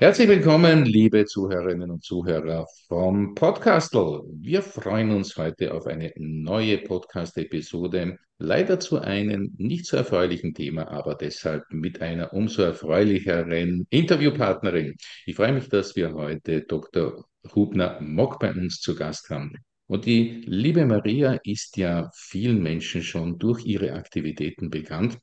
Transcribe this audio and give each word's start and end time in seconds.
Herzlich 0.00 0.28
willkommen, 0.28 0.86
liebe 0.86 1.26
Zuhörerinnen 1.26 1.90
und 1.90 2.02
Zuhörer 2.02 2.66
vom 2.86 3.34
Podcastle. 3.34 4.22
Wir 4.32 4.62
freuen 4.62 5.10
uns 5.10 5.36
heute 5.36 5.74
auf 5.74 5.86
eine 5.86 6.12
neue 6.16 6.78
Podcast-Episode. 6.78 8.16
Leider 8.38 8.80
zu 8.80 9.00
einem 9.00 9.54
nicht 9.58 9.84
so 9.84 9.98
erfreulichen 9.98 10.54
Thema, 10.54 10.88
aber 10.88 11.14
deshalb 11.14 11.64
mit 11.68 12.00
einer 12.00 12.32
umso 12.32 12.62
erfreulicheren 12.62 13.86
Interviewpartnerin. 13.90 14.94
Ich 15.26 15.36
freue 15.36 15.52
mich, 15.52 15.68
dass 15.68 15.94
wir 15.94 16.14
heute 16.14 16.62
Dr. 16.62 17.26
Hubner 17.54 18.00
Mock 18.00 18.40
bei 18.40 18.50
uns 18.50 18.80
zu 18.80 18.94
Gast 18.94 19.28
haben. 19.28 19.52
Und 19.86 20.06
die 20.06 20.42
liebe 20.46 20.86
Maria 20.86 21.38
ist 21.44 21.76
ja 21.76 22.10
vielen 22.14 22.62
Menschen 22.62 23.02
schon 23.02 23.38
durch 23.38 23.66
ihre 23.66 23.92
Aktivitäten 23.92 24.70
bekannt. 24.70 25.18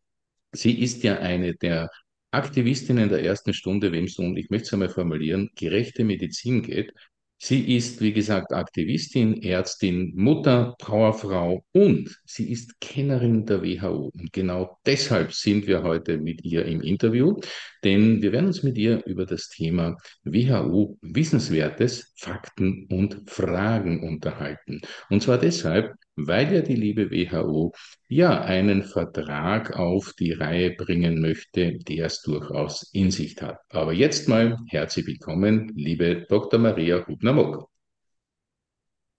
Sie 0.55 0.79
ist 0.81 1.03
ja 1.03 1.19
eine 1.19 1.55
der 1.55 1.89
Aktivistinnen 2.31 3.09
der 3.09 3.23
ersten 3.23 3.53
Stunde, 3.53 3.91
wem 3.91 4.05
es 4.05 4.17
um, 4.17 4.35
ich 4.35 4.49
möchte 4.49 4.67
es 4.67 4.73
einmal 4.73 4.89
formulieren, 4.89 5.49
gerechte 5.55 6.03
Medizin 6.03 6.61
geht. 6.63 6.91
Sie 7.37 7.75
ist, 7.75 8.01
wie 8.01 8.13
gesagt, 8.13 8.53
Aktivistin, 8.53 9.43
Ärztin, 9.43 10.13
Mutter, 10.15 10.75
Powerfrau 10.79 11.65
und 11.73 12.17
sie 12.25 12.49
ist 12.51 12.79
Kennerin 12.79 13.45
der 13.45 13.61
WHO. 13.61 14.09
Und 14.13 14.31
genau 14.31 14.79
deshalb 14.85 15.33
sind 15.33 15.67
wir 15.67 15.83
heute 15.83 16.17
mit 16.17 16.43
ihr 16.45 16.65
im 16.65 16.81
Interview, 16.81 17.39
denn 17.83 18.21
wir 18.21 18.31
werden 18.31 18.47
uns 18.47 18.63
mit 18.63 18.77
ihr 18.77 19.05
über 19.05 19.25
das 19.25 19.49
Thema 19.49 19.97
WHO 20.23 20.97
Wissenswertes, 21.01 22.13
Fakten 22.15 22.87
und 22.89 23.29
Fragen 23.29 24.01
unterhalten. 24.01 24.81
Und 25.09 25.21
zwar 25.21 25.37
deshalb, 25.37 25.93
weil 26.15 26.53
ja 26.53 26.61
die 26.61 26.75
liebe 26.75 27.11
WHO 27.11 27.73
ja 28.07 28.41
einen 28.41 28.83
Vertrag 28.83 29.77
auf 29.77 30.13
die 30.13 30.31
Reihe 30.31 30.71
bringen 30.71 31.21
möchte, 31.21 31.77
der 31.77 32.05
es 32.05 32.21
durchaus 32.21 32.89
in 32.93 33.11
sich 33.11 33.41
hat. 33.41 33.59
Aber 33.69 33.93
jetzt 33.93 34.27
mal 34.29 34.57
herzlich 34.67 35.07
willkommen, 35.07 35.71
liebe 35.75 36.25
Dr. 36.29 36.59
Maria 36.59 37.05
Hubner-Mock. 37.05 37.69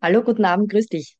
Hallo, 0.00 0.22
guten 0.22 0.44
Abend, 0.44 0.70
grüß 0.70 0.86
dich. 0.86 1.16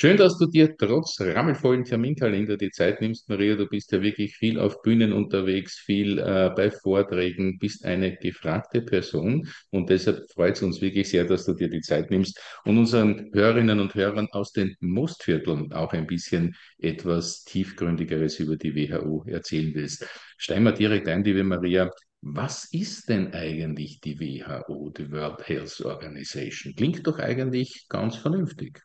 Schön, 0.00 0.16
dass 0.16 0.38
du 0.38 0.46
dir 0.46 0.76
trotz 0.76 1.20
rammelvollen 1.20 1.82
Terminkalender 1.82 2.56
die 2.56 2.70
Zeit 2.70 3.00
nimmst, 3.00 3.28
Maria. 3.28 3.56
Du 3.56 3.66
bist 3.66 3.90
ja 3.90 4.00
wirklich 4.00 4.36
viel 4.36 4.56
auf 4.60 4.80
Bühnen 4.80 5.12
unterwegs, 5.12 5.76
viel 5.76 6.20
äh, 6.20 6.52
bei 6.54 6.70
Vorträgen, 6.70 7.58
bist 7.58 7.84
eine 7.84 8.16
gefragte 8.16 8.80
Person 8.80 9.48
und 9.70 9.90
deshalb 9.90 10.30
freut 10.30 10.54
es 10.54 10.62
uns 10.62 10.80
wirklich 10.80 11.08
sehr, 11.08 11.24
dass 11.24 11.46
du 11.46 11.52
dir 11.52 11.68
die 11.68 11.80
Zeit 11.80 12.12
nimmst 12.12 12.40
und 12.64 12.78
unseren 12.78 13.28
Hörerinnen 13.32 13.80
und 13.80 13.92
Hörern 13.96 14.28
aus 14.30 14.52
den 14.52 14.76
Mostvierteln 14.78 15.72
auch 15.72 15.92
ein 15.92 16.06
bisschen 16.06 16.54
etwas 16.78 17.42
tiefgründigeres 17.42 18.38
über 18.38 18.56
die 18.56 18.76
WHO 18.76 19.24
erzählen 19.26 19.74
willst. 19.74 20.06
Steigen 20.36 20.62
wir 20.62 20.70
direkt 20.70 21.08
ein, 21.08 21.24
liebe 21.24 21.42
Maria. 21.42 21.90
Was 22.20 22.72
ist 22.72 23.08
denn 23.08 23.32
eigentlich 23.32 24.00
die 24.00 24.20
WHO, 24.20 24.90
die 24.90 25.10
World 25.10 25.48
Health 25.48 25.80
Organization? 25.80 26.76
Klingt 26.76 27.04
doch 27.04 27.18
eigentlich 27.18 27.86
ganz 27.88 28.14
vernünftig. 28.14 28.80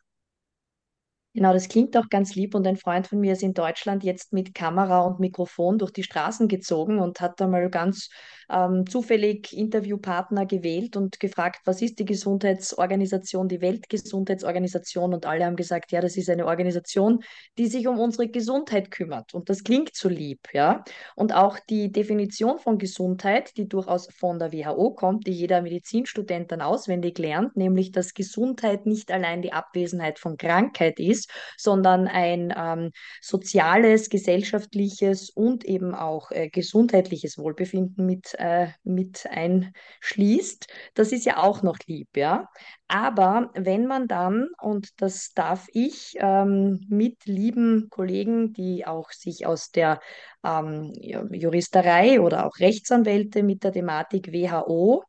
Genau, 1.36 1.52
das 1.52 1.68
klingt 1.68 1.96
auch 1.96 2.08
ganz 2.10 2.36
lieb 2.36 2.54
und 2.54 2.64
ein 2.64 2.76
Freund 2.76 3.08
von 3.08 3.18
mir 3.18 3.32
ist 3.32 3.42
in 3.42 3.54
Deutschland 3.54 4.04
jetzt 4.04 4.32
mit 4.32 4.54
Kamera 4.54 5.00
und 5.00 5.18
Mikrofon 5.18 5.78
durch 5.78 5.90
die 5.90 6.04
Straßen 6.04 6.46
gezogen 6.46 7.00
und 7.00 7.20
hat 7.20 7.40
da 7.40 7.48
mal 7.48 7.68
ganz 7.70 8.08
ähm, 8.48 8.86
zufällig 8.86 9.52
Interviewpartner 9.52 10.46
gewählt 10.46 10.96
und 10.96 11.18
gefragt, 11.18 11.62
was 11.64 11.82
ist 11.82 11.98
die 11.98 12.04
Gesundheitsorganisation, 12.04 13.48
die 13.48 13.60
Weltgesundheitsorganisation 13.60 15.12
und 15.12 15.26
alle 15.26 15.44
haben 15.46 15.56
gesagt, 15.56 15.90
ja, 15.90 16.00
das 16.00 16.16
ist 16.16 16.30
eine 16.30 16.46
Organisation, 16.46 17.18
die 17.58 17.66
sich 17.66 17.88
um 17.88 17.98
unsere 17.98 18.28
Gesundheit 18.28 18.92
kümmert 18.92 19.34
und 19.34 19.48
das 19.50 19.64
klingt 19.64 19.94
so 19.96 20.08
lieb, 20.08 20.40
ja. 20.52 20.84
Und 21.16 21.34
auch 21.34 21.58
die 21.68 21.90
Definition 21.90 22.58
von 22.60 22.78
Gesundheit, 22.78 23.56
die 23.56 23.66
durchaus 23.68 24.08
von 24.14 24.38
der 24.38 24.52
WHO 24.52 24.92
kommt, 24.94 25.26
die 25.26 25.32
jeder 25.32 25.62
Medizinstudent 25.62 26.52
dann 26.52 26.60
auswendig 26.60 27.18
lernt, 27.18 27.56
nämlich 27.56 27.90
dass 27.92 28.14
Gesundheit 28.14 28.86
nicht 28.86 29.10
allein 29.10 29.42
die 29.42 29.52
Abwesenheit 29.52 30.18
von 30.20 30.36
Krankheit 30.36 31.00
ist, 31.00 31.23
ist, 31.24 31.30
sondern 31.56 32.08
ein 32.08 32.52
ähm, 32.56 32.90
soziales, 33.20 34.08
gesellschaftliches 34.08 35.30
und 35.30 35.64
eben 35.64 35.94
auch 35.94 36.30
äh, 36.30 36.48
gesundheitliches 36.48 37.38
Wohlbefinden 37.38 38.06
mit, 38.06 38.34
äh, 38.38 38.68
mit 38.82 39.26
einschließt. 39.30 40.66
Das 40.94 41.12
ist 41.12 41.24
ja 41.24 41.42
auch 41.42 41.62
noch 41.62 41.78
lieb, 41.86 42.08
ja. 42.16 42.48
Aber 42.88 43.50
wenn 43.54 43.86
man 43.86 44.08
dann, 44.08 44.48
und 44.60 45.00
das 45.00 45.32
darf 45.34 45.66
ich 45.72 46.16
ähm, 46.18 46.84
mit 46.88 47.24
lieben 47.24 47.88
Kollegen, 47.90 48.52
die 48.52 48.86
auch 48.86 49.10
sich 49.10 49.46
aus 49.46 49.70
der 49.70 50.00
ähm, 50.44 50.92
Juristerei 51.00 52.20
oder 52.20 52.46
auch 52.46 52.58
Rechtsanwälte 52.58 53.42
mit 53.42 53.64
der 53.64 53.72
Thematik 53.72 54.32
WHO 54.32 55.04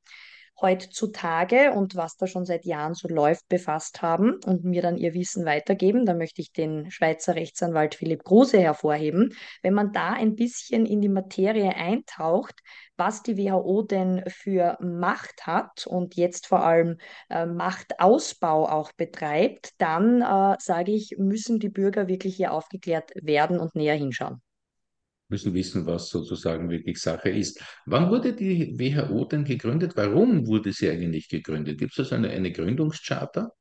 heutzutage 0.61 1.71
und 1.71 1.95
was 1.95 2.15
da 2.17 2.27
schon 2.27 2.45
seit 2.45 2.65
Jahren 2.65 2.93
so 2.93 3.07
läuft, 3.07 3.47
befasst 3.49 4.01
haben 4.01 4.39
und 4.45 4.63
mir 4.63 4.81
dann 4.81 4.97
ihr 4.97 5.13
Wissen 5.13 5.45
weitergeben. 5.45 6.05
Da 6.05 6.13
möchte 6.13 6.41
ich 6.41 6.51
den 6.51 6.89
Schweizer 6.91 7.35
Rechtsanwalt 7.35 7.95
Philipp 7.95 8.23
Kruse 8.23 8.59
hervorheben. 8.59 9.33
Wenn 9.61 9.73
man 9.73 9.91
da 9.91 10.13
ein 10.13 10.35
bisschen 10.35 10.85
in 10.85 11.01
die 11.01 11.09
Materie 11.09 11.75
eintaucht, 11.75 12.55
was 12.97 13.23
die 13.23 13.37
WHO 13.37 13.83
denn 13.83 14.23
für 14.27 14.77
Macht 14.81 15.45
hat 15.45 15.85
und 15.85 16.15
jetzt 16.15 16.47
vor 16.47 16.63
allem 16.63 16.97
äh, 17.29 17.45
Machtausbau 17.45 18.69
auch 18.69 18.91
betreibt, 18.93 19.73
dann 19.79 20.21
äh, 20.21 20.55
sage 20.59 20.91
ich, 20.91 21.15
müssen 21.17 21.59
die 21.59 21.69
Bürger 21.69 22.07
wirklich 22.07 22.37
hier 22.37 22.53
aufgeklärt 22.53 23.11
werden 23.15 23.59
und 23.59 23.75
näher 23.75 23.95
hinschauen 23.95 24.41
müssen 25.29 25.53
wissen, 25.53 25.85
was 25.85 26.09
sozusagen 26.09 26.69
wirklich 26.69 26.99
Sache 26.99 27.29
ist. 27.29 27.61
Wann 27.85 28.09
wurde 28.09 28.33
die 28.33 28.77
WHO 28.79 29.25
denn 29.25 29.43
gegründet? 29.43 29.93
Warum 29.95 30.47
wurde 30.47 30.71
sie 30.73 30.89
eigentlich 30.89 31.29
gegründet? 31.29 31.79
Gibt 31.79 31.93
es 31.93 31.99
also 31.99 32.15
eine, 32.15 32.29
eine 32.29 32.51
Gründungscharta? 32.51 33.51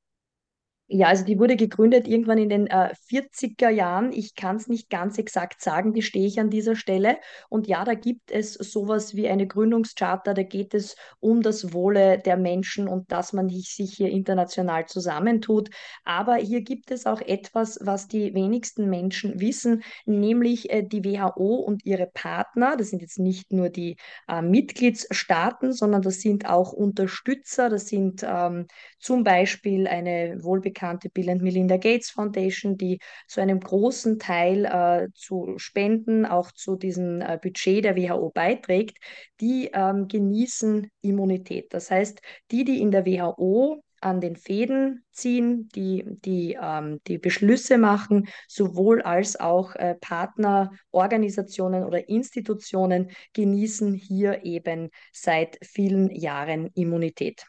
Ja, 0.87 1.07
also 1.09 1.25
die 1.25 1.39
wurde 1.39 1.57
gegründet 1.57 2.07
irgendwann 2.07 2.37
in 2.37 2.51
den 2.51 2.67
äh, 2.67 2.93
40er 3.09 3.71
Jahren. 3.71 4.13
Ich 4.13 4.35
kann 4.35 4.57
es 4.57 4.69
nicht 4.69 4.91
ganz 4.91 5.17
exakt 5.17 5.63
sagen, 5.63 5.95
wie 5.95 6.03
stehe 6.03 6.27
ich 6.27 6.39
an 6.39 6.51
dieser 6.51 6.77
Stelle. 6.77 7.17
Und 7.49 7.67
ja, 7.67 7.85
da 7.87 7.95
gibt 7.95 8.31
es 8.31 8.53
sowas 8.53 9.15
wie 9.17 9.27
eine 9.29 9.47
Gründungscharta, 9.47 10.35
da 10.35 10.43
geht 10.43 10.75
es 10.75 10.95
um 11.21 11.41
das 11.41 11.73
Wohle 11.73 12.19
der 12.19 12.37
Menschen 12.37 12.87
und 12.87 13.11
dass 13.11 13.33
man 13.33 13.49
sich 13.49 13.95
hier 13.97 14.11
international 14.11 14.85
zusammentut. 14.85 15.71
Aber 16.05 16.35
hier 16.37 16.61
gibt 16.61 16.91
es 16.91 17.07
auch 17.07 17.23
etwas, 17.23 17.79
was 17.81 18.07
die 18.07 18.35
wenigsten 18.35 18.91
Menschen 18.91 19.41
wissen, 19.41 19.83
nämlich 20.05 20.71
äh, 20.71 20.83
die 20.83 21.03
WHO 21.03 21.55
und 21.57 21.87
ihre 21.87 22.09
Partner. 22.13 22.77
Das 22.77 22.91
sind 22.91 23.01
jetzt 23.01 23.19
nicht 23.19 23.53
nur 23.55 23.71
die 23.71 23.97
äh, 24.29 24.43
Mitgliedsstaaten, 24.43 25.73
sondern 25.73 26.03
das 26.03 26.21
sind 26.21 26.47
auch 26.47 26.73
Unterstützer. 26.75 27.71
Das 27.71 27.89
sind 27.89 28.23
ähm, 28.23 28.67
zum 28.99 29.25
Beispiel 29.25 29.87
eine 29.87 30.37
wohlbekannte 30.43 30.74
bekannte 30.75 31.09
Bill 31.09 31.31
and 31.31 31.43
Melinda 31.43 31.77
Gates 31.77 32.11
Foundation, 32.11 32.77
die 32.77 32.99
zu 33.29 33.41
einem 33.41 33.61
großen 33.61 34.19
Teil 34.19 34.65
äh, 34.65 35.09
zu 35.15 35.55
Spenden, 35.57 36.27
auch 36.27 36.51
zu 36.53 36.77
diesem 36.77 37.21
äh, 37.21 37.39
Budget 37.41 37.85
der 37.85 37.97
WHO 37.97 38.31
beiträgt, 38.31 38.99
die 39.41 39.71
ähm, 39.73 40.09
genießen 40.09 40.91
Immunität. 41.01 41.73
Das 41.73 41.91
heißt, 41.91 42.21
die, 42.51 42.65
die 42.65 42.83
in 42.83 42.91
der 42.91 43.07
WHO 43.07 43.83
an 44.01 44.21
den 44.21 44.37
Fäden 44.37 45.05
ziehen, 45.13 45.69
die 45.75 46.05
die, 46.07 46.59
ähm, 46.61 47.01
die 47.07 47.19
Beschlüsse 47.19 47.79
machen, 47.79 48.29
sowohl 48.49 49.01
als 49.01 49.41
auch 49.41 49.75
äh, 49.77 49.95
Partnerorganisationen 50.01 51.85
oder 51.85 52.09
Institutionen 52.09 53.11
genießen 53.33 53.95
hier 53.95 54.45
eben 54.45 54.91
seit 55.13 55.57
vielen 55.63 56.11
Jahren 56.11 56.71
Immunität. 56.75 57.45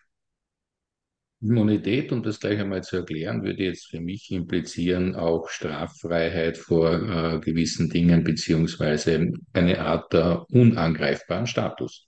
Immunität, 1.48 2.12
um 2.12 2.24
das 2.24 2.40
gleich 2.40 2.60
einmal 2.60 2.84
zu 2.84 2.98
erklären, 2.98 3.44
würde 3.44 3.64
jetzt 3.64 3.88
für 3.88 4.02
mich 4.02 4.32
implizieren 4.32 5.16
auch 5.16 5.50
Straffreiheit 5.50 6.58
vor 6.58 6.94
äh, 6.94 7.40
gewissen 7.40 7.90
Dingen 7.90 8.24
beziehungsweise 8.24 9.32
eine 9.54 9.80
Art 9.80 10.12
der 10.12 10.46
unangreifbaren 10.50 11.46
Status. 11.46 12.08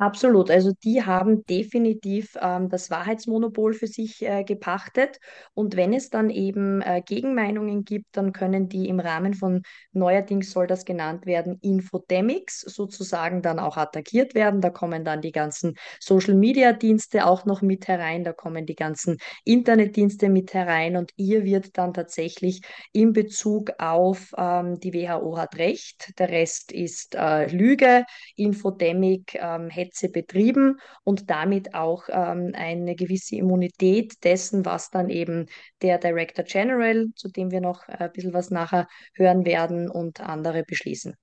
Absolut. 0.00 0.50
Also 0.50 0.72
die 0.82 1.04
haben 1.04 1.44
definitiv 1.44 2.34
ähm, 2.40 2.70
das 2.70 2.88
Wahrheitsmonopol 2.90 3.74
für 3.74 3.86
sich 3.86 4.22
äh, 4.22 4.44
gepachtet. 4.44 5.18
Und 5.52 5.76
wenn 5.76 5.92
es 5.92 6.08
dann 6.08 6.30
eben 6.30 6.80
äh, 6.80 7.02
Gegenmeinungen 7.04 7.84
gibt, 7.84 8.16
dann 8.16 8.32
können 8.32 8.70
die 8.70 8.88
im 8.88 8.98
Rahmen 8.98 9.34
von 9.34 9.60
neuerdings 9.92 10.52
soll 10.52 10.66
das 10.66 10.86
genannt 10.86 11.26
werden, 11.26 11.58
Infodemics 11.60 12.60
sozusagen 12.62 13.42
dann 13.42 13.58
auch 13.58 13.76
attackiert 13.76 14.34
werden. 14.34 14.62
Da 14.62 14.70
kommen 14.70 15.04
dann 15.04 15.20
die 15.20 15.32
ganzen 15.32 15.74
Social-Media-Dienste 16.00 17.26
auch 17.26 17.44
noch 17.44 17.60
mit 17.60 17.86
herein, 17.86 18.24
da 18.24 18.32
kommen 18.32 18.64
die 18.64 18.76
ganzen 18.76 19.18
Internetdienste 19.44 20.30
mit 20.30 20.54
herein 20.54 20.96
und 20.96 21.12
ihr 21.16 21.44
wird 21.44 21.76
dann 21.76 21.92
tatsächlich 21.92 22.62
in 22.92 23.12
Bezug 23.12 23.72
auf 23.78 24.32
ähm, 24.38 24.80
die 24.80 24.94
WHO 24.94 25.36
hat 25.36 25.58
recht, 25.58 26.18
der 26.18 26.30
Rest 26.30 26.72
ist 26.72 27.14
äh, 27.16 27.54
Lüge. 27.54 28.06
Infodemic 28.36 29.34
ähm, 29.34 29.68
hätte 29.68 29.89
Netze 29.90 30.08
betrieben 30.08 30.78
und 31.04 31.30
damit 31.30 31.74
auch 31.74 32.04
ähm, 32.08 32.52
eine 32.54 32.94
gewisse 32.94 33.36
Immunität 33.36 34.22
dessen, 34.24 34.64
was 34.64 34.90
dann 34.90 35.10
eben 35.10 35.46
der 35.82 35.98
Director 35.98 36.44
General, 36.44 37.06
zu 37.16 37.28
dem 37.28 37.50
wir 37.50 37.60
noch 37.60 37.88
ein 37.88 38.12
bisschen 38.12 38.32
was 38.32 38.50
nachher 38.50 38.86
hören 39.14 39.44
werden, 39.44 39.90
und 39.90 40.20
andere 40.20 40.62
beschließen. 40.62 41.14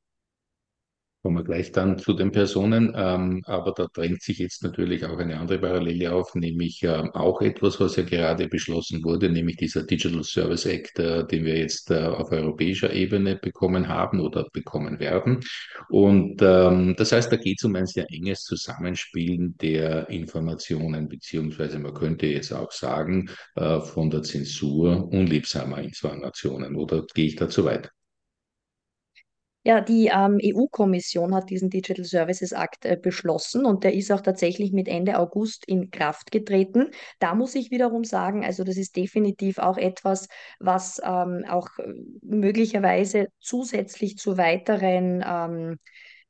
Kommen 1.28 1.40
wir 1.40 1.44
gleich 1.44 1.74
dann 1.74 2.00
zu 2.00 2.14
den 2.14 2.32
Personen. 2.32 2.94
Ähm, 2.96 3.42
aber 3.48 3.74
da 3.74 3.88
drängt 3.94 4.22
sich 4.22 4.38
jetzt 4.38 4.64
natürlich 4.64 5.04
auch 5.04 5.18
eine 5.18 5.38
andere 5.38 5.60
Parallele 5.60 6.14
auf, 6.14 6.34
nämlich 6.36 6.82
äh, 6.84 7.04
auch 7.14 7.42
etwas, 7.42 7.82
was 7.82 7.98
ja 7.98 8.04
gerade 8.04 8.48
beschlossen 8.48 9.04
wurde, 9.04 9.30
nämlich 9.30 9.58
dieser 9.58 9.84
Digital 9.84 10.24
Service 10.24 10.66
Act, 10.66 11.00
äh, 11.00 11.28
den 11.28 11.44
wir 11.44 11.58
jetzt 11.58 11.92
äh, 11.92 12.06
auf 12.06 12.32
europäischer 12.32 12.94
Ebene 12.94 13.36
bekommen 13.36 13.90
haben 13.90 14.22
oder 14.22 14.48
bekommen 14.54 15.02
werden. 15.02 15.42
Und 15.90 16.42
ähm, 16.42 16.96
das 16.98 17.12
heißt, 17.12 17.30
da 17.30 17.36
geht 17.36 17.58
es 17.60 17.66
um 17.66 17.76
ein 17.76 17.88
sehr 17.88 18.06
enges 18.10 18.44
Zusammenspielen 18.44 19.58
der 19.58 20.10
Informationen, 20.10 21.10
beziehungsweise 21.10 21.78
man 21.78 21.94
könnte 21.94 22.28
jetzt 22.28 22.54
auch 22.54 22.72
sagen, 22.72 23.30
äh, 23.56 23.82
von 23.82 24.10
der 24.10 24.24
Zensur 24.24 25.10
unliebsamer 25.12 25.80
Informationen. 25.80 26.78
Oder 26.78 27.04
gehe 27.14 27.26
ich 27.26 27.36
da 27.36 27.50
zu 27.50 27.66
weit? 27.66 27.92
Ja, 29.68 29.82
die 29.82 30.10
ähm, 30.14 30.40
EU-Kommission 30.42 31.36
hat 31.36 31.50
diesen 31.50 31.70
Digital 31.70 32.06
Services 32.06 32.54
Act 32.54 32.86
äh, 32.86 32.96
beschlossen 32.96 33.66
und 33.66 33.84
der 33.84 33.94
ist 33.96 34.10
auch 34.14 34.22
tatsächlich 34.22 34.72
mit 34.72 34.88
Ende 34.88 35.20
August 35.20 35.68
in 35.68 35.92
Kraft 35.92 36.32
getreten. 36.32 36.92
Da 37.20 37.36
muss 37.36 37.54
ich 37.54 37.70
wiederum 37.70 38.06
sagen, 38.06 38.46
also 38.46 38.64
das 38.64 38.78
ist 38.78 38.96
definitiv 38.96 39.58
auch 39.58 39.78
etwas, 39.78 40.30
was 40.62 41.02
ähm, 41.04 41.44
auch 41.50 41.68
äh, 41.80 41.94
möglicherweise 42.22 43.28
zusätzlich 43.42 44.18
zu 44.18 44.38
weiteren 44.38 45.22
ähm, 45.28 45.80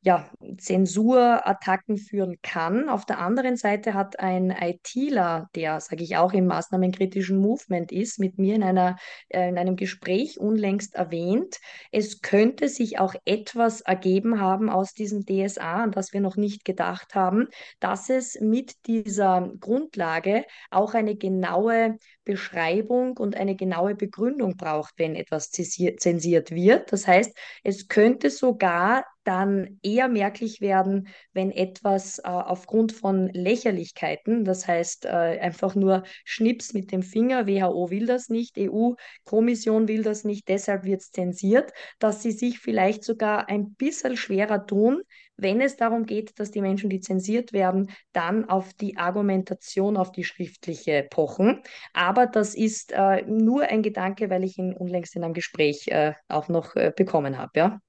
ja, 0.02 0.30
Zensurattacken 0.58 1.98
führen 1.98 2.38
kann. 2.42 2.88
Auf 2.88 3.06
der 3.06 3.20
anderen 3.20 3.58
Seite 3.58 3.94
hat 3.94 4.20
ein 4.20 4.52
ITler, 4.52 5.50
der, 5.56 5.80
sage 5.82 6.04
ich 6.04 6.18
auch, 6.18 6.34
im 6.34 6.46
maßnahmenkritischen 6.46 7.40
Movement 7.40 7.92
ist, 7.92 8.20
mit 8.20 8.38
mir 8.38 8.56
in, 8.56 8.64
einer, 8.64 8.98
äh, 9.30 9.50
in 9.50 9.58
einem 9.58 9.76
Gespräch 9.76 10.40
unlängst 10.40 10.96
erwähnt, 10.96 11.58
es 11.92 12.22
könnte 12.22 12.70
sich 12.70 13.00
auch 13.00 13.16
etwas 13.26 13.82
ergeben 13.82 14.40
haben 14.40 14.70
aus 14.70 14.94
diesem 14.94 15.26
DSA, 15.26 15.84
an 15.84 15.92
das 15.92 16.14
wir 16.14 16.22
noch 16.22 16.38
nicht 16.38 16.64
gedacht 16.64 17.16
haben, 17.16 17.48
dass 17.80 18.10
es 18.10 18.40
mit 18.40 18.86
dieser 18.86 19.52
Grundlage 19.60 20.46
auch 20.70 20.94
eine 20.94 21.16
genaue 21.16 21.98
Beschreibung 22.27 23.15
und 23.15 23.38
eine 23.38 23.56
genaue 23.56 23.95
Begründung 23.95 24.57
braucht, 24.57 24.95
wenn 24.97 25.15
etwas 25.15 25.50
zensiert 25.50 26.51
wird. 26.51 26.91
Das 26.91 27.07
heißt, 27.07 27.33
es 27.63 27.88
könnte 27.88 28.29
sogar 28.29 29.06
dann 29.24 29.79
eher 29.81 30.09
merklich 30.09 30.59
werden, 30.59 31.07
wenn 31.33 31.51
etwas 31.51 32.19
äh, 32.19 32.24
aufgrund 32.24 32.91
von 32.91 33.27
Lächerlichkeiten, 33.29 34.44
das 34.44 34.68
heißt 34.68 35.06
äh, 35.06 35.09
einfach 35.09 35.75
nur 35.75 36.03
Schnips 36.25 36.74
mit 36.74 36.91
dem 36.91 37.01
Finger, 37.01 37.47
WHO 37.47 37.89
will 37.89 38.06
das 38.06 38.29
nicht, 38.29 38.57
EU-Kommission 38.57 39.88
will 39.88 40.03
das 40.03 40.24
nicht, 40.25 40.47
deshalb 40.50 40.83
wird 40.83 41.01
es 41.01 41.12
zensiert, 41.12 41.71
dass 42.00 42.21
sie 42.21 42.31
sich 42.31 42.59
vielleicht 42.59 43.03
sogar 43.03 43.50
ein 43.50 43.74
bisschen 43.74 44.18
schwerer 44.18 44.65
tun, 44.65 45.01
wenn 45.38 45.62
es 45.62 45.78
darum 45.78 46.06
geht, 46.06 46.39
dass 46.39 46.51
die 46.51 46.62
Menschen, 46.62 46.89
die 46.89 47.00
zensiert 47.00 47.54
werden, 47.54 47.92
dann 48.13 48.50
auf 48.50 48.74
die 48.74 48.98
Argumentation, 48.98 49.98
auf 49.98 50.12
die 50.12 50.24
schriftliche 50.24 51.07
pochen. 51.10 51.62
Aber 51.94 52.28
das 52.28 52.56
ist 52.56 52.92
äh, 52.92 53.24
nur 53.28 53.63
ein 53.63 53.84
Gedanke, 53.84 54.30
weil 54.30 54.44
ich 54.44 54.57
ihn 54.57 54.74
unlängst 54.74 55.16
in 55.16 55.24
einem 55.24 55.34
Gespräch 55.34 55.88
äh, 55.88 56.13
auch 56.28 56.48
noch 56.48 56.75
äh, 56.75 56.92
bekommen 56.95 57.38
habe. 57.38 57.51
Ja? 57.56 57.80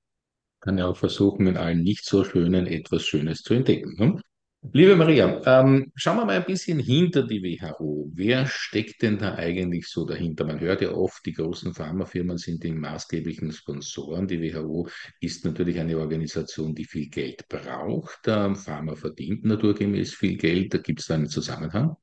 kann 0.61 0.79
ja 0.79 0.87
auch 0.87 0.97
versuchen, 0.97 1.47
in 1.47 1.57
allen 1.57 1.83
nicht 1.83 2.05
so 2.05 2.25
schönen 2.25 2.67
etwas 2.67 3.05
Schönes 3.05 3.43
zu 3.43 3.55
entdecken. 3.55 3.95
Ne? 3.97 4.21
Liebe 4.61 4.97
Maria, 4.97 5.41
ähm, 5.47 5.93
schauen 5.95 6.17
wir 6.17 6.25
mal 6.25 6.37
ein 6.37 6.45
bisschen 6.45 6.81
hinter 6.81 7.23
die 7.23 7.43
WHO. 7.43 8.11
Wer 8.13 8.45
steckt 8.47 9.03
denn 9.03 9.17
da 9.17 9.37
eigentlich 9.37 9.87
so 9.87 10.05
dahinter? 10.05 10.45
Man 10.45 10.59
hört 10.59 10.83
ja 10.83 10.91
oft, 10.91 11.25
die 11.25 11.33
großen 11.33 11.75
Pharmafirmen 11.75 12.39
sind 12.39 12.65
die 12.65 12.73
maßgeblichen 12.73 13.53
Sponsoren. 13.53 14.27
Die 14.27 14.41
WHO 14.43 14.89
ist 15.21 15.45
natürlich 15.45 15.79
eine 15.79 15.97
Organisation, 15.97 16.75
die 16.75 16.85
viel 16.85 17.09
Geld 17.09 17.49
braucht. 17.49 18.21
Ähm, 18.27 18.57
Pharma 18.57 18.97
verdient 18.97 19.45
naturgemäß 19.45 20.15
viel 20.15 20.37
Geld. 20.37 20.75
Da 20.75 20.79
gibt 20.79 21.01
es 21.01 21.07
da 21.07 21.15
einen 21.15 21.29
Zusammenhang. 21.29 21.97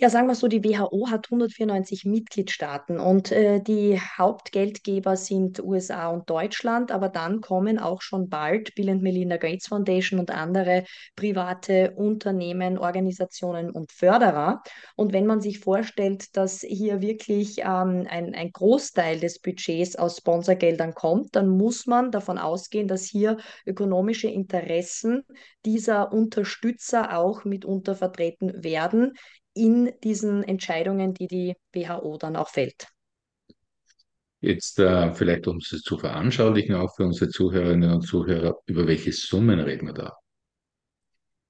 Ja, 0.00 0.10
sagen 0.10 0.28
wir 0.28 0.36
so, 0.36 0.46
die 0.46 0.62
WHO 0.62 1.10
hat 1.10 1.26
194 1.26 2.04
Mitgliedstaaten 2.04 3.00
und 3.00 3.32
äh, 3.32 3.60
die 3.60 3.98
Hauptgeldgeber 3.98 5.16
sind 5.16 5.58
USA 5.58 6.06
und 6.10 6.30
Deutschland, 6.30 6.92
aber 6.92 7.08
dann 7.08 7.40
kommen 7.40 7.80
auch 7.80 8.00
schon 8.00 8.28
bald 8.28 8.76
Bill 8.76 8.90
and 8.90 9.02
Melinda 9.02 9.38
Gates 9.38 9.66
Foundation 9.66 10.20
und 10.20 10.30
andere 10.30 10.84
private 11.16 11.94
Unternehmen, 11.96 12.78
Organisationen 12.78 13.72
und 13.72 13.90
Förderer. 13.90 14.62
Und 14.94 15.12
wenn 15.12 15.26
man 15.26 15.40
sich 15.40 15.58
vorstellt, 15.58 16.36
dass 16.36 16.60
hier 16.60 17.00
wirklich 17.00 17.58
ähm, 17.62 18.06
ein, 18.08 18.36
ein 18.36 18.52
Großteil 18.52 19.18
des 19.18 19.40
Budgets 19.40 19.96
aus 19.96 20.18
Sponsorgeldern 20.18 20.94
kommt, 20.94 21.34
dann 21.34 21.48
muss 21.48 21.86
man 21.86 22.12
davon 22.12 22.38
ausgehen, 22.38 22.86
dass 22.86 23.02
hier 23.06 23.38
ökonomische 23.66 24.28
Interessen 24.28 25.24
dieser 25.64 26.12
Unterstützer 26.12 27.18
auch 27.18 27.44
mitunter 27.44 27.96
vertreten 27.96 28.62
werden 28.62 29.14
in 29.58 29.92
diesen 30.04 30.42
Entscheidungen, 30.42 31.14
die 31.14 31.26
die 31.26 31.56
WHO 31.72 32.16
dann 32.18 32.36
auch 32.36 32.48
fällt. 32.48 32.86
Jetzt 34.40 34.78
äh, 34.78 35.12
vielleicht, 35.12 35.48
um 35.48 35.56
es 35.56 35.68
zu 35.68 35.98
veranschaulichen, 35.98 36.76
auch 36.76 36.94
für 36.94 37.04
unsere 37.04 37.28
Zuhörerinnen 37.28 37.90
und 37.90 38.02
Zuhörer, 38.02 38.56
über 38.66 38.86
welche 38.86 39.12
Summen 39.12 39.58
reden 39.58 39.86
wir 39.86 39.94
da? 39.94 40.12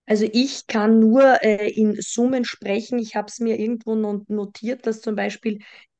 Also 0.07 0.27
ich 0.33 0.67
kann 0.67 0.99
nur 0.99 1.45
äh, 1.45 1.69
in 1.69 1.97
Summen 2.01 2.47
sprechen. 2.47 2.99
Ich 2.99 3.15
habe 3.15 3.29
es 3.29 3.41
mir 3.41 3.59
irgendwo 3.59 3.95
notiert, 3.95 4.87
dass 4.87 5.03
zum 5.03 5.17
Beispiel 5.17 5.59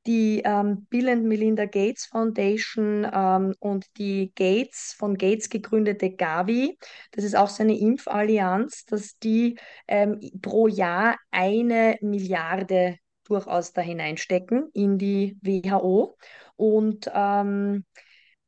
die 0.09 0.41
ähm, 0.43 0.87
Bill 0.89 1.07
and 1.07 1.25
Melinda 1.25 1.65
Gates 1.65 2.07
Foundation 2.07 3.07
ähm, 3.13 3.53
und 3.59 3.85
die 3.99 4.31
Gates 4.33 4.95
von 4.97 5.15
Gates 5.15 5.49
gegründete 5.49 6.09
Gavi, 6.09 6.79
das 7.11 7.23
ist 7.23 7.35
auch 7.35 7.47
so 7.47 7.61
eine 7.61 7.77
Impfallianz, 7.77 8.85
dass 8.85 9.19
die 9.19 9.59
ähm, 9.87 10.19
pro 10.41 10.67
Jahr 10.67 11.15
eine 11.29 11.97
Milliarde 12.01 12.97
durchaus 13.25 13.71
da 13.71 13.81
hineinstecken 13.81 14.71
in 14.73 14.97
die 14.97 15.37
WHO. 15.43 16.17
Und 16.55 17.09
ähm, 17.13 17.85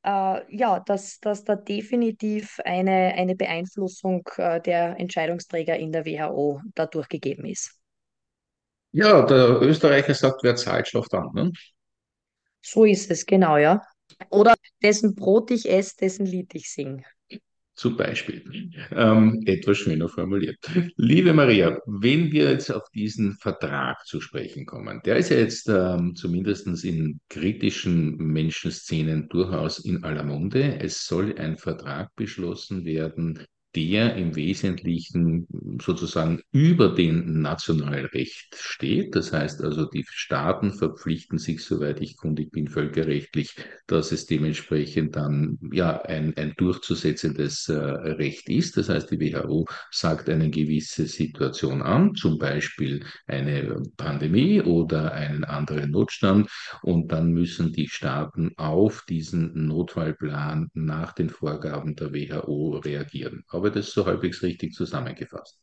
äh, 0.04 0.56
ja, 0.58 0.80
dass, 0.80 1.20
dass 1.20 1.44
da 1.44 1.56
definitiv 1.56 2.60
eine, 2.66 3.14
eine 3.14 3.36
Beeinflussung 3.36 4.28
äh, 4.38 4.60
der 4.62 5.00
Entscheidungsträger 5.00 5.78
in 5.78 5.92
der 5.92 6.08
WHO 6.08 6.60
dadurch 6.74 7.08
gegeben 7.08 7.46
ist. 7.46 7.81
Ja, 8.92 9.26
der 9.26 9.62
Österreicher 9.62 10.14
sagt, 10.14 10.44
wer 10.44 10.56
zahlt, 10.56 10.88
schläft 10.88 11.14
an. 11.14 11.30
Ne? 11.34 11.52
So 12.62 12.86
ist 12.86 13.10
es, 13.10 13.26
genau, 13.26 13.58
ja. 13.58 13.82
Oder 14.30 14.54
dessen 14.84 15.16
Brot 15.16 15.52
ich 15.52 15.70
esse, 15.70 15.96
dessen 15.98 16.26
Lied 16.26 16.54
ich 16.54 16.72
sing. 16.72 17.04
Zum 17.74 17.96
Beispiel. 17.96 18.44
Ähm, 18.92 19.42
etwas 19.46 19.78
schöner 19.78 20.10
formuliert. 20.10 20.58
Liebe 20.98 21.34
Maria, 21.34 21.80
wenn 21.88 22.32
wir 22.32 22.52
jetzt 22.52 22.70
auf 22.70 22.88
diesen 22.94 23.38
Vertrag 23.38 24.06
zu 24.06 24.20
sprechen 24.20 24.66
kommen, 24.66 25.02
der 25.06 25.16
ist 25.16 25.30
ja 25.30 25.38
jetzt 25.38 25.70
ähm, 25.70 26.14
zumindest 26.16 26.68
in 26.84 27.20
kritischen 27.30 28.18
Menschenszenen 28.18 29.30
durchaus 29.30 29.80
in 29.80 30.04
aller 30.04 30.24
Munde. 30.24 30.80
Es 30.80 31.08
soll 31.08 31.34
ein 31.40 31.58
Vertrag 31.58 32.14
beschlossen 32.16 32.86
werden, 32.86 33.46
der 33.76 34.16
im 34.16 34.36
Wesentlichen 34.36 35.48
sozusagen 35.82 36.42
über 36.52 36.90
dem 36.90 37.42
nationalen 37.42 38.06
Recht 38.08 38.56
steht. 38.56 39.16
Das 39.16 39.32
heißt 39.32 39.62
also, 39.62 39.86
die 39.86 40.06
Staaten 40.10 40.74
verpflichten 40.74 41.38
sich, 41.38 41.64
soweit 41.64 42.02
ich 42.02 42.18
kundig 42.18 42.52
bin, 42.52 42.68
völkerrechtlich, 42.68 43.56
dass 43.88 44.12
es 44.12 44.26
dementsprechend 44.26 45.16
dann 45.16 45.58
ja 45.72 46.02
ein, 46.02 46.36
ein 46.36 46.54
durchzusetzendes 46.58 47.70
äh, 47.70 47.76
Recht 47.76 48.50
ist. 48.50 48.76
Das 48.76 48.90
heißt, 48.90 49.12
die 49.12 49.20
WHO 49.20 49.68
sagt 49.90 50.30
eine 50.30 50.50
gewisse 50.50 51.06
Situation 51.06 51.82
an, 51.82 52.16
zum 52.16 52.38
Beispiel 52.38 53.06
eine 53.28 53.82
Pandemie 53.96 54.62
oder 54.62 55.14
einen 55.14 55.44
anderen 55.44 55.92
Notstand, 55.92 56.50
und 56.82 57.12
dann 57.12 57.32
müssen 57.32 57.72
die 57.72 57.88
Staaten 57.88 58.52
auf 58.58 59.06
diesen 59.08 59.68
Notfallplan 59.68 60.70
nach 60.74 61.14
den 61.14 61.30
Vorgaben 61.30 61.96
der 61.96 62.14
WHO 62.14 62.78
reagieren. 62.78 63.44
Aber 63.48 63.61
habe 63.62 63.72
das 63.72 63.92
so 63.92 64.06
halbwegs 64.06 64.42
richtig 64.42 64.74
zusammengefasst? 64.74 65.60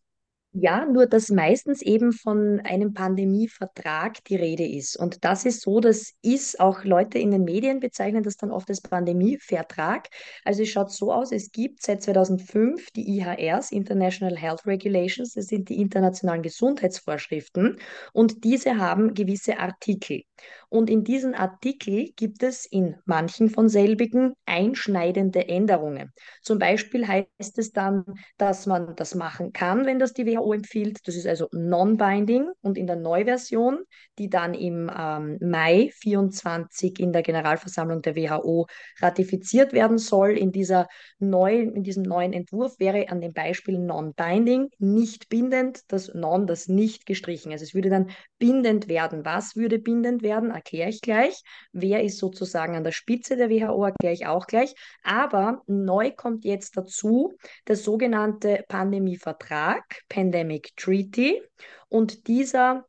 Ja, 0.53 0.87
nur 0.87 1.07
dass 1.07 1.29
meistens 1.29 1.83
eben 1.83 2.11
von 2.13 2.61
einem 2.61 2.95
Pandemievertrag 2.95 4.25
die 4.25 4.37
Rede 4.37 4.67
ist. 4.67 4.97
Und 4.97 5.23
das 5.23 5.45
ist 5.45 5.61
so, 5.61 5.79
das 5.79 6.15
ist 6.23 6.59
auch 6.59 6.85
Leute 6.85 7.19
in 7.19 7.31
den 7.31 7.45
Medien 7.45 7.81
bezeichnen 7.81 8.23
das 8.23 8.39
dann 8.39 8.51
oft 8.51 8.69
als 8.71 8.81
Pandemievertrag. 8.81 10.09
Also 10.45 10.63
es 10.63 10.71
schaut 10.71 10.91
so 10.91 11.13
aus, 11.13 11.33
es 11.33 11.53
gibt 11.53 11.83
seit 11.83 12.03
2005 12.03 12.91
die 12.93 13.19
IHRs, 13.19 13.73
International 13.73 14.37
Health 14.39 14.67
Regulations, 14.67 15.35
das 15.35 15.47
sind 15.47 15.69
die 15.69 15.81
internationalen 15.81 16.43
Gesundheitsvorschriften 16.43 17.79
und 18.15 18.43
diese 18.43 18.79
haben 18.79 19.13
gewisse 19.13 19.59
Artikel. 19.59 20.23
Und 20.71 20.91
in 20.91 21.03
diesem 21.03 21.35
Artikel 21.35 22.11
gibt 22.17 22.43
es 22.43 22.67
in 22.67 22.97
manchen 23.07 23.49
von 23.49 23.71
selbigen 23.71 24.35
einschneidende 24.45 25.49
Änderungen. 25.49 26.13
Zum 26.43 26.59
Beispiel 26.59 27.09
heißt 27.09 27.57
es 27.57 27.73
dann, 27.73 28.05
dass 28.37 28.67
man 28.67 28.95
das 28.95 29.15
machen 29.15 29.53
kann, 29.53 29.87
wenn 29.87 29.99
das 29.99 30.13
die 30.13 30.27
WHO 30.27 30.53
empfiehlt. 30.53 30.99
Das 31.05 31.17
ist 31.17 31.27
also 31.27 31.49
non-binding. 31.53 32.51
Und 32.61 32.77
in 32.77 32.87
der 32.87 32.97
Neuversion, 32.97 33.79
die 34.19 34.29
dann 34.29 34.53
im 34.53 34.91
ähm, 34.95 35.39
Mai 35.41 35.91
24 36.01 37.01
in 37.01 37.13
der 37.13 37.23
Generalversammlung 37.23 38.03
der 38.03 38.15
WHO 38.15 38.67
ratifiziert 39.01 39.73
werden 39.73 39.97
soll, 39.97 40.37
in, 40.37 40.53
dieser 40.53 40.87
neu, 41.19 41.61
in 41.61 41.83
diesem 41.83 42.03
neuen 42.03 42.35
Entwurf 42.35 42.79
wäre 42.79 43.09
an 43.09 43.23
dem 43.23 43.33
Beispiel 43.33 43.79
non-binding 43.79 44.69
nicht 44.79 45.31
bindend, 45.31 45.81
das 45.89 46.13
non, 46.13 46.47
das 46.47 46.69
nicht 46.69 47.07
gestrichen. 47.07 47.53
Also 47.53 47.65
es 47.65 47.75
würde 47.75 47.89
dann 47.89 48.11
bindend 48.39 48.89
werden. 48.89 49.25
Was 49.25 49.57
würde 49.57 49.79
bindend 49.79 50.23
werden? 50.23 50.58
Erkläre 50.59 50.91
ich 50.91 51.01
gleich. 51.01 51.43
Wer 51.73 52.03
ist 52.03 52.19
sozusagen 52.19 52.77
an 52.77 52.85
der 52.85 52.93
Spitze 52.93 53.37
der 53.37 53.51
WHO, 53.51 53.85
erkläre 53.85 54.15
ich 54.15 54.27
auch 54.27 54.47
gleich. 54.47 54.75
Aber 55.03 55.63
neu 55.67 56.11
kommt 56.11 56.45
jetzt 56.45 56.77
dazu 56.77 57.35
der 57.67 57.77
sogenannte 57.77 58.65
Pandemievertrag, 58.69 60.03
Pandemic 60.09 60.77
Treaty. 60.77 61.43
Und 61.89 62.27
dieser 62.29 62.85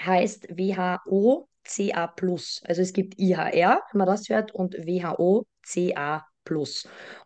heißt 0.00 0.48
WHO 0.50 1.48
CA+. 1.64 2.12
Also 2.16 2.82
es 2.82 2.92
gibt 2.92 3.18
IHR, 3.18 3.80
wenn 3.92 3.98
man 3.98 4.06
das 4.06 4.28
hört, 4.28 4.52
und 4.52 4.74
WHO 4.74 5.46
CA+. 5.62 6.26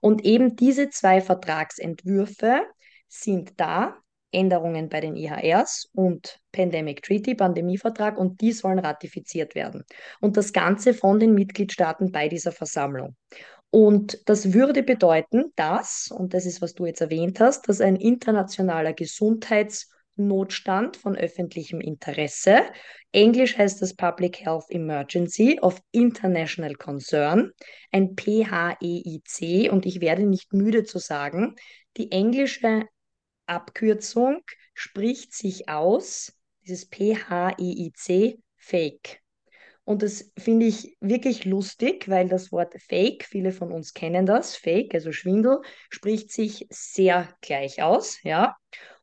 Und 0.01 0.25
eben 0.25 0.57
diese 0.57 0.91
zwei 0.91 1.23
Vertragsentwürfe 1.23 2.61
sind 3.09 3.59
da, 3.59 3.97
Änderungen 4.37 4.91
bei 4.91 5.01
den 5.01 5.17
IHRs 5.17 5.89
und 5.95 6.39
Pandemic 6.53 7.03
Treaty, 7.03 7.35
Pandemievertrag, 7.35 8.19
und 8.19 8.43
die 8.43 8.53
sollen 8.53 8.79
ratifiziert 8.79 9.55
werden. 9.55 9.85
Und 10.21 10.37
das 10.37 10.53
Ganze 10.53 10.93
von 10.93 11.19
den 11.19 11.33
Mitgliedstaaten 11.35 12.13
bei 12.13 12.29
dieser 12.29 12.53
Versammlung. 12.53 13.17
Und 13.71 14.21
das 14.27 14.53
würde 14.53 14.83
bedeuten, 14.83 15.53
dass, 15.57 16.11
und 16.15 16.35
das 16.35 16.47
ist, 16.47 16.61
was 16.61 16.75
du 16.75 16.87
jetzt 16.87 17.01
erwähnt 17.01 17.41
hast, 17.41 17.69
dass 17.69 17.81
ein 17.81 17.97
internationaler 17.97 18.93
Gesundheitsnotstand 18.93 20.97
von 20.97 21.17
öffentlichem 21.17 21.81
Interesse, 21.81 22.61
Englisch 23.13 23.57
heißt 23.57 23.81
das 23.81 23.95
Public 23.95 24.45
Health 24.45 24.67
Emergency 24.69 25.59
of 25.63 25.81
International 25.93 26.75
Concern, 26.75 27.53
ein 27.91 28.15
PHEIC, 28.15 29.73
und 29.73 29.87
ich 29.87 30.03
werde 30.03 30.27
nicht 30.27 30.53
müde 30.53 30.85
zu 30.85 30.99
sagen, 30.99 31.55
die 31.97 32.13
englische 32.13 32.83
Abkürzung 33.47 34.43
spricht 34.75 35.35
sich 35.35 35.69
aus, 35.69 36.33
dieses 36.67 36.87
P-H-I-I-C, 36.87 38.39
Fake. 38.57 39.21
Und 39.85 40.03
das 40.03 40.33
finde 40.37 40.67
ich 40.67 40.97
wirklich 41.01 41.45
lustig, 41.45 42.09
weil 42.09 42.29
das 42.29 42.51
Wort 42.51 42.75
Fake, 42.83 43.25
viele 43.25 43.53
von 43.53 43.71
uns 43.71 43.95
kennen 43.95 44.27
das, 44.27 44.57
Fake, 44.57 44.93
also 44.95 45.13
Schwindel, 45.13 45.61
spricht 45.91 46.33
sich 46.33 46.67
sehr 46.71 47.29
gleich 47.41 47.83
aus, 47.83 48.21
ja. 48.25 48.57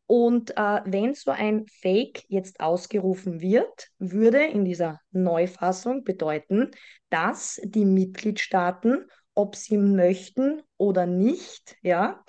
Und 0.05 0.51
äh, 0.57 0.81
wenn 0.83 1.13
so 1.13 1.31
ein 1.31 1.65
Fake 1.67 2.25
jetzt 2.27 2.59
ausgerufen 2.59 3.39
wird, 3.39 3.87
würde 3.97 4.43
in 4.43 4.65
dieser 4.65 4.99
Neufassung 5.11 6.03
bedeuten, 6.03 6.71
dass 7.09 7.61
die 7.63 7.85
Mitgliedstaaten, 7.85 9.07
ob 9.33 9.55
sie 9.55 9.77
möchten 9.77 10.61
oder 10.77 11.05
nicht, 11.05 11.77
ja, 11.81 12.23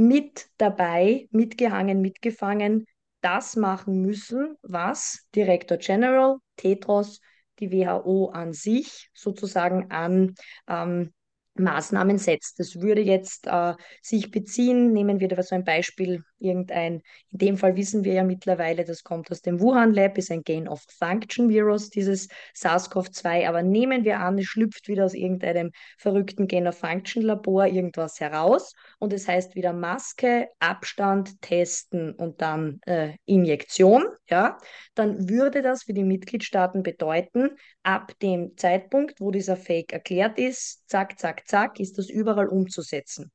mit 0.00 0.46
dabei, 0.56 1.28
mitgehangen, 1.30 2.00
mitgefangen, 2.00 2.86
das 3.20 3.54
machen 3.54 4.00
müssen, 4.00 4.56
was 4.62 5.26
Director 5.34 5.76
General, 5.76 6.38
Tetros, 6.56 7.20
die 7.58 7.70
WHO 7.70 8.30
an 8.30 8.54
sich 8.54 9.10
sozusagen 9.12 9.90
an 9.90 10.34
ähm, 10.66 11.12
Maßnahmen 11.54 12.16
setzt. 12.16 12.58
Das 12.58 12.80
würde 12.80 13.02
jetzt 13.02 13.46
äh, 13.46 13.74
sich 14.00 14.30
beziehen, 14.30 14.94
nehmen 14.94 15.20
wir 15.20 15.28
da 15.28 15.42
so 15.42 15.54
ein 15.54 15.64
Beispiel, 15.64 16.24
irgendein, 16.40 17.02
in 17.30 17.38
dem 17.38 17.56
Fall 17.56 17.76
wissen 17.76 18.04
wir 18.04 18.14
ja 18.14 18.24
mittlerweile, 18.24 18.84
das 18.84 19.04
kommt 19.04 19.30
aus 19.30 19.42
dem 19.42 19.60
Wuhan 19.60 19.92
Lab, 19.92 20.18
ist 20.18 20.30
ein 20.30 20.42
Gain 20.42 20.68
of 20.68 20.82
Function 20.98 21.48
Virus, 21.48 21.90
dieses 21.90 22.28
SARS-CoV-2, 22.54 23.48
aber 23.48 23.62
nehmen 23.62 24.04
wir 24.04 24.20
an, 24.20 24.38
es 24.38 24.46
schlüpft 24.46 24.88
wieder 24.88 25.04
aus 25.04 25.14
irgendeinem 25.14 25.70
verrückten 25.98 26.46
Gain 26.46 26.66
of 26.66 26.78
Function 26.78 27.22
Labor 27.22 27.66
irgendwas 27.66 28.20
heraus. 28.20 28.72
Und 28.98 29.12
es 29.12 29.28
heißt 29.28 29.54
wieder 29.54 29.72
Maske, 29.72 30.48
Abstand, 30.58 31.40
Testen 31.40 32.12
und 32.14 32.40
dann 32.40 32.80
äh, 32.86 33.14
Injektion, 33.26 34.04
ja, 34.28 34.58
dann 34.94 35.28
würde 35.28 35.62
das 35.62 35.84
für 35.84 35.94
die 35.94 36.04
Mitgliedstaaten 36.04 36.82
bedeuten, 36.82 37.50
ab 37.82 38.12
dem 38.20 38.56
Zeitpunkt, 38.56 39.20
wo 39.20 39.30
dieser 39.30 39.56
Fake 39.56 39.92
erklärt 39.92 40.38
ist, 40.38 40.88
zack, 40.88 41.18
zack, 41.18 41.48
zack, 41.48 41.80
ist 41.80 41.98
das 41.98 42.10
überall 42.10 42.48
umzusetzen. 42.48 43.30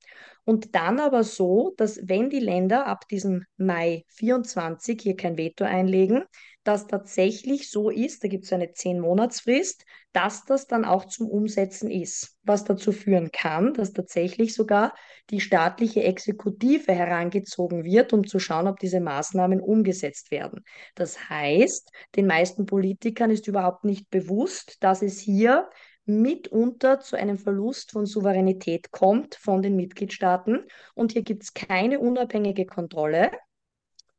Und 0.45 0.75
dann 0.75 0.99
aber 0.99 1.23
so, 1.23 1.73
dass 1.75 1.99
wenn 2.03 2.29
die 2.29 2.39
Länder 2.39 2.85
ab 2.85 3.07
diesem 3.07 3.45
Mai 3.57 4.05
24 4.09 5.01
hier 5.01 5.15
kein 5.15 5.37
Veto 5.37 5.65
einlegen, 5.65 6.23
dass 6.63 6.87
tatsächlich 6.87 7.69
so 7.69 7.89
ist, 7.89 8.23
da 8.23 8.27
gibt 8.27 8.45
es 8.45 8.53
eine 8.53 8.67
10-Monatsfrist, 8.73 9.85
dass 10.13 10.45
das 10.45 10.67
dann 10.67 10.85
auch 10.85 11.05
zum 11.05 11.27
Umsetzen 11.27 11.91
ist, 11.91 12.37
was 12.43 12.63
dazu 12.63 12.91
führen 12.91 13.31
kann, 13.31 13.73
dass 13.73 13.93
tatsächlich 13.93 14.53
sogar 14.53 14.93
die 15.29 15.41
staatliche 15.41 16.03
Exekutive 16.03 16.93
herangezogen 16.93 17.83
wird, 17.83 18.13
um 18.13 18.25
zu 18.25 18.39
schauen, 18.39 18.67
ob 18.67 18.79
diese 18.79 18.99
Maßnahmen 18.99 19.61
umgesetzt 19.61 20.31
werden. 20.31 20.63
Das 20.95 21.29
heißt, 21.29 21.91
den 22.15 22.27
meisten 22.27 22.65
Politikern 22.65 23.29
ist 23.31 23.47
überhaupt 23.47 23.83
nicht 23.83 24.09
bewusst, 24.09 24.77
dass 24.81 25.01
es 25.01 25.19
hier 25.19 25.69
mitunter 26.05 26.99
zu 26.99 27.15
einem 27.15 27.37
Verlust 27.37 27.91
von 27.91 28.05
Souveränität 28.05 28.91
kommt 28.91 29.35
von 29.35 29.61
den 29.61 29.75
Mitgliedstaaten. 29.75 30.65
Und 30.93 31.13
hier 31.13 31.23
gibt 31.23 31.43
es 31.43 31.53
keine 31.53 31.99
unabhängige 31.99 32.65
Kontrolle. 32.65 33.31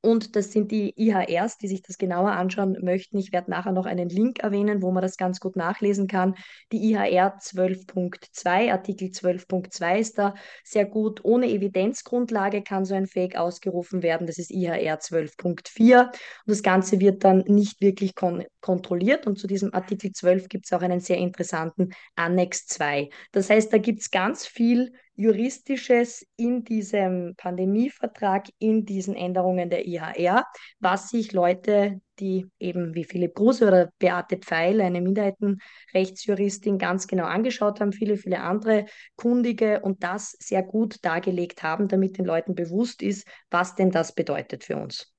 Und 0.06 0.36
das 0.36 0.52
sind 0.52 0.70
die 0.70 0.94
IHRs, 0.96 1.58
die 1.58 1.66
sich 1.66 1.82
das 1.82 1.98
genauer 1.98 2.30
anschauen 2.30 2.78
möchten. 2.80 3.18
Ich 3.18 3.32
werde 3.32 3.50
nachher 3.50 3.72
noch 3.72 3.86
einen 3.86 4.08
Link 4.08 4.38
erwähnen, 4.38 4.80
wo 4.80 4.92
man 4.92 5.02
das 5.02 5.16
ganz 5.16 5.40
gut 5.40 5.56
nachlesen 5.56 6.06
kann. 6.06 6.36
Die 6.70 6.92
IHR 6.92 7.38
12.2, 7.40 8.70
Artikel 8.70 9.08
12.2 9.08 9.98
ist 9.98 10.16
da 10.16 10.36
sehr 10.62 10.84
gut. 10.84 11.24
Ohne 11.24 11.48
Evidenzgrundlage 11.48 12.62
kann 12.62 12.84
so 12.84 12.94
ein 12.94 13.08
Fake 13.08 13.34
ausgerufen 13.34 14.04
werden. 14.04 14.28
Das 14.28 14.38
ist 14.38 14.52
IHR 14.52 15.00
12.4. 15.00 16.04
Und 16.04 16.12
das 16.46 16.62
Ganze 16.62 17.00
wird 17.00 17.24
dann 17.24 17.38
nicht 17.48 17.80
wirklich 17.80 18.14
kon 18.14 18.44
kontrolliert. 18.60 19.26
Und 19.26 19.40
zu 19.40 19.48
diesem 19.48 19.74
Artikel 19.74 20.12
12 20.12 20.48
gibt 20.48 20.66
es 20.66 20.72
auch 20.72 20.82
einen 20.82 21.00
sehr 21.00 21.18
interessanten 21.18 21.90
Annex 22.14 22.66
2. 22.68 23.08
Das 23.32 23.50
heißt, 23.50 23.72
da 23.72 23.78
gibt 23.78 24.02
es 24.02 24.12
ganz 24.12 24.46
viel 24.46 24.92
Juristisches 25.16 26.26
in 26.36 26.62
diesem 26.62 27.34
Pandemievertrag, 27.36 28.48
in 28.58 28.84
diesen 28.84 29.14
Änderungen 29.14 29.70
der 29.70 29.86
IHR, 29.86 30.44
was 30.78 31.08
sich 31.08 31.32
Leute, 31.32 32.00
die 32.18 32.46
eben 32.58 32.94
wie 32.94 33.04
Philipp 33.04 33.34
Kruse 33.34 33.66
oder 33.66 33.90
Beate 33.98 34.36
Pfeil, 34.36 34.80
eine 34.80 35.00
Minderheitenrechtsjuristin, 35.00 36.78
ganz 36.78 37.06
genau 37.06 37.24
angeschaut 37.24 37.80
haben, 37.80 37.92
viele, 37.92 38.18
viele 38.18 38.40
andere 38.40 38.84
Kundige 39.16 39.80
und 39.80 40.02
das 40.02 40.36
sehr 40.38 40.62
gut 40.62 41.02
dargelegt 41.02 41.62
haben, 41.62 41.88
damit 41.88 42.18
den 42.18 42.26
Leuten 42.26 42.54
bewusst 42.54 43.02
ist, 43.02 43.26
was 43.50 43.74
denn 43.74 43.90
das 43.90 44.14
bedeutet 44.14 44.64
für 44.64 44.76
uns. 44.76 45.12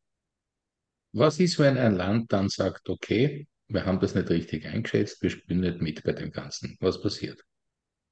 Was 1.11 1.39
ist, 1.39 1.57
wenn 1.57 1.77
ein 1.77 1.95
Land 1.95 2.31
dann 2.31 2.49
sagt, 2.49 2.89
okay, 2.89 3.47
wir 3.67 3.85
haben 3.85 3.99
das 3.99 4.13
nicht 4.13 4.29
richtig 4.29 4.65
eingeschätzt, 4.65 5.21
wir 5.23 5.31
spielen 5.31 5.61
nicht 5.61 5.81
mit 5.81 6.03
bei 6.03 6.13
dem 6.13 6.31
Ganzen? 6.31 6.77
Was 6.79 7.01
passiert? 7.01 7.43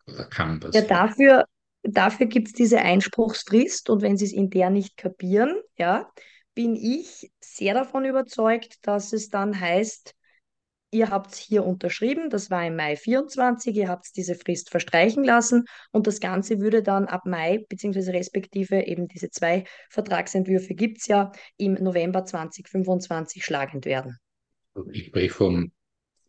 Oder 0.07 0.25
kann 0.25 0.59
passieren? 0.59 0.87
Ja, 0.87 1.07
dafür 1.07 1.45
dafür 1.87 2.27
gibt 2.27 2.47
es 2.47 2.53
diese 2.53 2.79
Einspruchsfrist 2.79 3.89
und 3.89 4.01
wenn 4.01 4.17
sie 4.17 4.25
es 4.25 4.33
in 4.33 4.49
der 4.49 4.69
nicht 4.69 4.97
kapieren, 4.97 5.55
ja, 5.77 6.09
bin 6.53 6.75
ich 6.75 7.31
sehr 7.39 7.73
davon 7.73 8.05
überzeugt, 8.05 8.77
dass 8.81 9.13
es 9.13 9.29
dann 9.29 9.59
heißt, 9.59 10.15
ihr 10.91 11.09
habt 11.09 11.33
es 11.33 11.37
hier 11.37 11.65
unterschrieben, 11.65 12.29
das 12.29 12.49
war 12.49 12.65
im 12.65 12.75
Mai 12.77 12.95
24, 12.95 13.75
ihr 13.75 13.89
habt 13.89 14.15
diese 14.15 14.35
Frist 14.35 14.69
verstreichen 14.69 15.23
lassen 15.23 15.65
und 15.91 16.07
das 16.07 16.19
Ganze 16.19 16.59
würde 16.59 16.81
dann 16.81 17.05
ab 17.05 17.25
Mai, 17.25 17.65
beziehungsweise 17.67 18.13
respektive 18.13 18.85
eben 18.85 19.07
diese 19.07 19.29
zwei 19.29 19.65
Vertragsentwürfe 19.89 20.73
gibt 20.73 20.99
es 20.99 21.07
ja, 21.07 21.31
im 21.57 21.73
November 21.73 22.23
2025 22.23 23.43
schlagend 23.43 23.85
werden. 23.85 24.17
Ich 24.91 25.07
spreche 25.07 25.33
vom 25.33 25.71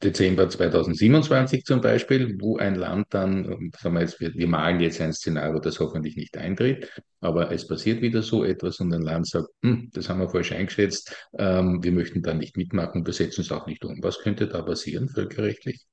Dezember 0.02 0.48
2027 0.48 1.64
zum 1.64 1.80
Beispiel, 1.80 2.36
wo 2.38 2.58
ein 2.58 2.74
Land 2.74 3.06
dann, 3.10 3.70
sagen 3.80 3.94
wir 3.94 4.02
jetzt, 4.02 4.20
wir, 4.20 4.34
wir 4.34 4.46
malen 4.46 4.80
jetzt 4.80 5.00
ein 5.00 5.12
Szenario, 5.12 5.58
das 5.58 5.80
hoffentlich 5.80 6.16
nicht 6.16 6.36
eintritt, 6.36 6.90
aber 7.20 7.50
es 7.50 7.66
passiert 7.66 8.02
wieder 8.02 8.22
so 8.22 8.44
etwas 8.44 8.78
und 8.80 8.92
ein 8.92 9.02
Land 9.02 9.26
sagt, 9.26 9.48
hm, 9.62 9.90
das 9.94 10.08
haben 10.08 10.20
wir 10.20 10.28
falsch 10.28 10.52
eingeschätzt, 10.52 11.16
ähm, 11.38 11.82
wir 11.82 11.92
möchten 11.92 12.22
da 12.22 12.34
nicht 12.34 12.56
mitmachen, 12.56 13.06
wir 13.06 13.14
setzen 13.14 13.40
es 13.40 13.50
auch 13.50 13.66
nicht 13.66 13.84
um. 13.84 14.02
Was 14.02 14.18
könnte 14.18 14.46
da 14.48 14.60
passieren, 14.62 15.08
völkerrechtlich? 15.08 15.86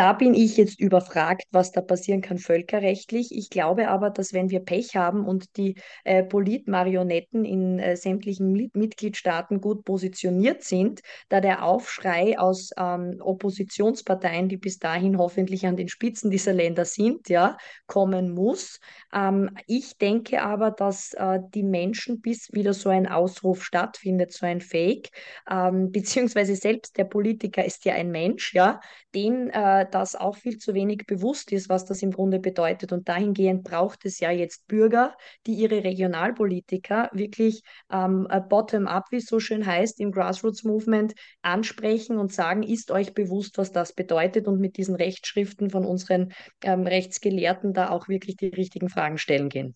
Da 0.00 0.14
bin 0.14 0.32
ich 0.32 0.56
jetzt 0.56 0.80
überfragt, 0.80 1.44
was 1.50 1.72
da 1.72 1.82
passieren 1.82 2.22
kann 2.22 2.38
völkerrechtlich. 2.38 3.36
Ich 3.36 3.50
glaube 3.50 3.88
aber, 3.88 4.08
dass 4.08 4.32
wenn 4.32 4.48
wir 4.48 4.60
Pech 4.60 4.96
haben 4.96 5.26
und 5.26 5.58
die 5.58 5.74
äh, 6.04 6.22
Politmarionetten 6.22 7.44
in 7.44 7.78
äh, 7.78 7.98
sämtlichen 7.98 8.70
Mitgliedstaaten 8.72 9.60
gut 9.60 9.84
positioniert 9.84 10.64
sind, 10.64 11.02
da 11.28 11.42
der 11.42 11.66
Aufschrei 11.66 12.38
aus 12.38 12.70
ähm, 12.78 13.20
Oppositionsparteien, 13.20 14.48
die 14.48 14.56
bis 14.56 14.78
dahin 14.78 15.18
hoffentlich 15.18 15.66
an 15.66 15.76
den 15.76 15.90
Spitzen 15.90 16.30
dieser 16.30 16.54
Länder 16.54 16.86
sind, 16.86 17.28
ja, 17.28 17.58
kommen 17.86 18.30
muss. 18.30 18.80
Ähm, 19.12 19.50
ich 19.66 19.98
denke 19.98 20.40
aber, 20.40 20.70
dass 20.70 21.12
äh, 21.12 21.40
die 21.52 21.62
Menschen, 21.62 22.22
bis 22.22 22.48
wieder 22.52 22.72
so 22.72 22.88
ein 22.88 23.06
Ausruf 23.06 23.62
stattfindet, 23.62 24.32
so 24.32 24.46
ein 24.46 24.62
Fake, 24.62 25.10
ähm, 25.50 25.92
beziehungsweise 25.92 26.56
selbst 26.56 26.96
der 26.96 27.04
Politiker 27.04 27.62
ist 27.62 27.84
ja 27.84 27.92
ein 27.92 28.10
Mensch, 28.10 28.54
ja, 28.54 28.80
dem 29.14 29.50
äh, 29.50 29.89
das 29.90 30.16
auch 30.16 30.36
viel 30.36 30.58
zu 30.58 30.74
wenig 30.74 31.06
bewusst 31.06 31.52
ist, 31.52 31.68
was 31.68 31.84
das 31.84 32.02
im 32.02 32.10
Grunde 32.10 32.38
bedeutet. 32.38 32.92
Und 32.92 33.08
dahingehend 33.08 33.64
braucht 33.64 34.04
es 34.04 34.20
ja 34.20 34.30
jetzt 34.30 34.66
Bürger, 34.66 35.16
die 35.46 35.54
ihre 35.54 35.84
Regionalpolitiker 35.84 37.10
wirklich 37.12 37.62
ähm, 37.92 38.26
äh, 38.30 38.40
bottom-up, 38.40 39.06
wie 39.10 39.16
es 39.16 39.26
so 39.26 39.40
schön 39.40 39.66
heißt, 39.66 40.00
im 40.00 40.12
Grassroots-Movement 40.12 41.14
ansprechen 41.42 42.18
und 42.18 42.32
sagen, 42.32 42.62
ist 42.62 42.90
euch 42.90 43.14
bewusst, 43.14 43.58
was 43.58 43.72
das 43.72 43.92
bedeutet 43.92 44.46
und 44.46 44.60
mit 44.60 44.76
diesen 44.76 44.94
Rechtsschriften 44.94 45.70
von 45.70 45.84
unseren 45.84 46.32
ähm, 46.62 46.86
Rechtsgelehrten 46.86 47.72
da 47.72 47.90
auch 47.90 48.08
wirklich 48.08 48.36
die 48.36 48.48
richtigen 48.48 48.88
Fragen 48.88 49.18
stellen 49.18 49.48
gehen. 49.48 49.74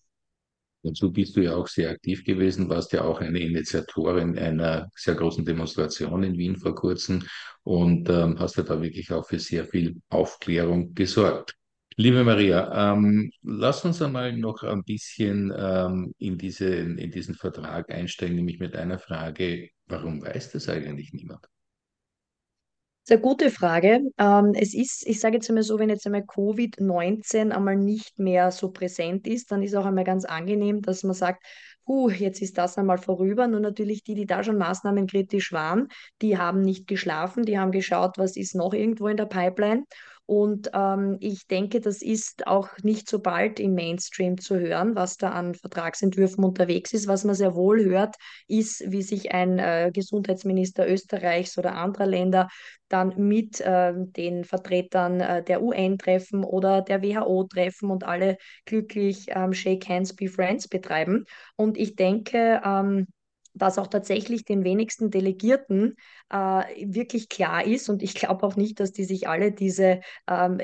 Dazu 0.85 1.11
bist 1.11 1.35
du 1.35 1.41
ja 1.41 1.55
auch 1.55 1.67
sehr 1.67 1.89
aktiv 1.89 2.23
gewesen, 2.23 2.69
warst 2.69 2.93
ja 2.93 3.03
auch 3.03 3.19
eine 3.19 3.39
Initiatorin 3.39 4.37
einer 4.37 4.87
sehr 4.95 5.15
großen 5.15 5.43
Demonstration 5.43 6.21
in 6.21 6.37
Wien 6.37 6.57
vor 6.57 6.75
kurzem 6.75 7.23
und 7.63 8.07
ähm, 8.09 8.37
hast 8.37 8.57
ja 8.57 8.63
da 8.63 8.79
wirklich 8.79 9.11
auch 9.11 9.25
für 9.27 9.39
sehr 9.39 9.65
viel 9.65 9.99
Aufklärung 10.09 10.93
gesorgt. 10.93 11.55
Liebe 11.97 12.23
Maria, 12.23 12.93
ähm, 12.93 13.31
lass 13.41 13.83
uns 13.83 13.99
einmal 14.01 14.37
noch 14.37 14.61
ein 14.61 14.83
bisschen 14.83 15.51
ähm, 15.57 16.13
in, 16.19 16.37
diese, 16.37 16.67
in 16.67 17.09
diesen 17.09 17.33
Vertrag 17.33 17.89
einsteigen, 17.89 18.35
nämlich 18.35 18.59
mit 18.59 18.75
einer 18.75 18.99
Frage, 18.99 19.69
warum 19.87 20.21
weiß 20.21 20.51
das 20.51 20.69
eigentlich 20.69 21.13
niemand? 21.13 21.47
Sehr 23.07 23.19
gute 23.19 23.51
Frage. 23.51 24.01
Ähm, 24.17 24.53
es 24.55 24.73
ist, 24.73 25.05
ich 25.05 25.19
sage 25.19 25.35
jetzt 25.35 25.47
einmal 25.47 25.63
so, 25.63 25.77
wenn 25.77 25.89
jetzt 25.89 26.07
einmal 26.07 26.23
Covid-19 26.23 27.51
einmal 27.51 27.75
nicht 27.75 28.17
mehr 28.17 28.49
so 28.49 28.71
präsent 28.71 29.27
ist, 29.27 29.51
dann 29.51 29.61
ist 29.61 29.75
auch 29.75 29.85
einmal 29.85 30.03
ganz 30.05 30.25
angenehm, 30.25 30.81
dass 30.81 31.03
man 31.03 31.13
sagt, 31.13 31.43
uh, 31.87 32.09
jetzt 32.09 32.41
ist 32.41 32.57
das 32.57 32.79
einmal 32.79 32.97
vorüber. 32.97 33.47
Nur 33.47 33.59
natürlich 33.59 34.03
die, 34.03 34.15
die 34.15 34.25
da 34.25 34.43
schon 34.43 34.57
maßnahmenkritisch 34.57 35.51
waren, 35.53 35.87
die 36.23 36.39
haben 36.39 36.61
nicht 36.61 36.87
geschlafen, 36.87 37.43
die 37.43 37.59
haben 37.59 37.71
geschaut, 37.71 38.17
was 38.17 38.35
ist 38.37 38.55
noch 38.55 38.73
irgendwo 38.73 39.07
in 39.07 39.17
der 39.17 39.27
Pipeline. 39.27 39.83
Und 40.27 40.71
ähm, 40.73 41.17
ich 41.19 41.45
denke, 41.47 41.81
das 41.81 42.01
ist 42.01 42.47
auch 42.47 42.69
nicht 42.81 43.07
so 43.07 43.19
bald 43.19 43.59
im 43.59 43.75
Mainstream 43.75 44.39
zu 44.39 44.59
hören, 44.59 44.95
was 44.95 45.17
da 45.17 45.29
an 45.29 45.53
Vertragsentwürfen 45.53 46.43
unterwegs 46.43 46.93
ist. 46.93 47.07
Was 47.07 47.23
man 47.25 47.35
sehr 47.35 47.53
wohl 47.53 47.83
hört, 47.85 48.15
ist, 48.47 48.83
wie 48.91 49.03
sich 49.03 49.33
ein 49.33 49.59
äh, 49.59 49.91
Gesundheitsminister 49.93 50.89
Österreichs 50.89 51.57
oder 51.59 51.75
anderer 51.75 52.07
Länder 52.07 52.47
dann 52.87 53.13
mit 53.17 53.61
äh, 53.61 53.93
den 53.95 54.45
Vertretern 54.45 55.21
äh, 55.21 55.43
der 55.43 55.61
UN 55.61 55.97
treffen 55.99 56.43
oder 56.43 56.81
der 56.81 57.03
WHO 57.03 57.43
treffen 57.43 57.91
und 57.91 58.03
alle 58.03 58.37
glücklich 58.65 59.27
ähm, 59.29 59.53
Shake 59.53 59.87
Hands, 59.87 60.11
Be 60.15 60.27
Friends 60.27 60.67
betreiben. 60.67 61.25
Und 61.55 61.77
ich 61.77 61.95
denke, 61.95 62.61
ähm, 62.63 63.07
dass 63.55 63.77
auch 63.77 63.87
tatsächlich 63.87 64.43
den 64.43 64.63
wenigsten 64.63 65.09
Delegierten 65.09 65.95
äh, 66.35 66.85
wirklich 66.93 67.29
klar 67.29 67.65
ist. 67.65 67.89
Und 67.89 68.03
ich 68.03 68.13
glaube 68.13 68.45
auch 68.45 68.55
nicht, 68.55 68.79
dass 68.79 68.91
die 68.91 69.05
sich 69.05 69.27
alle 69.27 69.51
diese 69.51 70.01
ähm, 70.29 70.57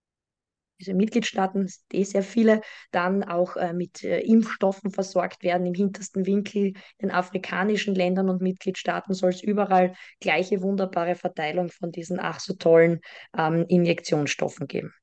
diese 0.79 0.93
Mitgliedstaaten, 0.93 1.69
eh 1.91 2.03
sehr 2.03 2.23
viele, 2.23 2.61
dann 2.91 3.23
auch 3.23 3.57
äh, 3.57 3.73
mit 3.73 4.03
äh, 4.03 4.21
Impfstoffen 4.21 4.91
versorgt 4.91 5.43
werden. 5.43 5.67
Im 5.67 5.73
hintersten 5.73 6.25
Winkel 6.25 6.73
in 6.97 7.11
afrikanischen 7.11 7.95
Ländern 7.95 8.29
und 8.29 8.41
Mitgliedstaaten 8.41 9.13
soll 9.13 9.31
es 9.31 9.43
überall 9.43 9.93
gleiche 10.21 10.61
wunderbare 10.61 11.15
Verteilung 11.15 11.69
von 11.69 11.91
diesen 11.91 12.19
ach 12.19 12.39
so 12.39 12.53
tollen 12.53 13.01
ähm, 13.37 13.65
Injektionsstoffen 13.67 14.67
geben. 14.67 14.93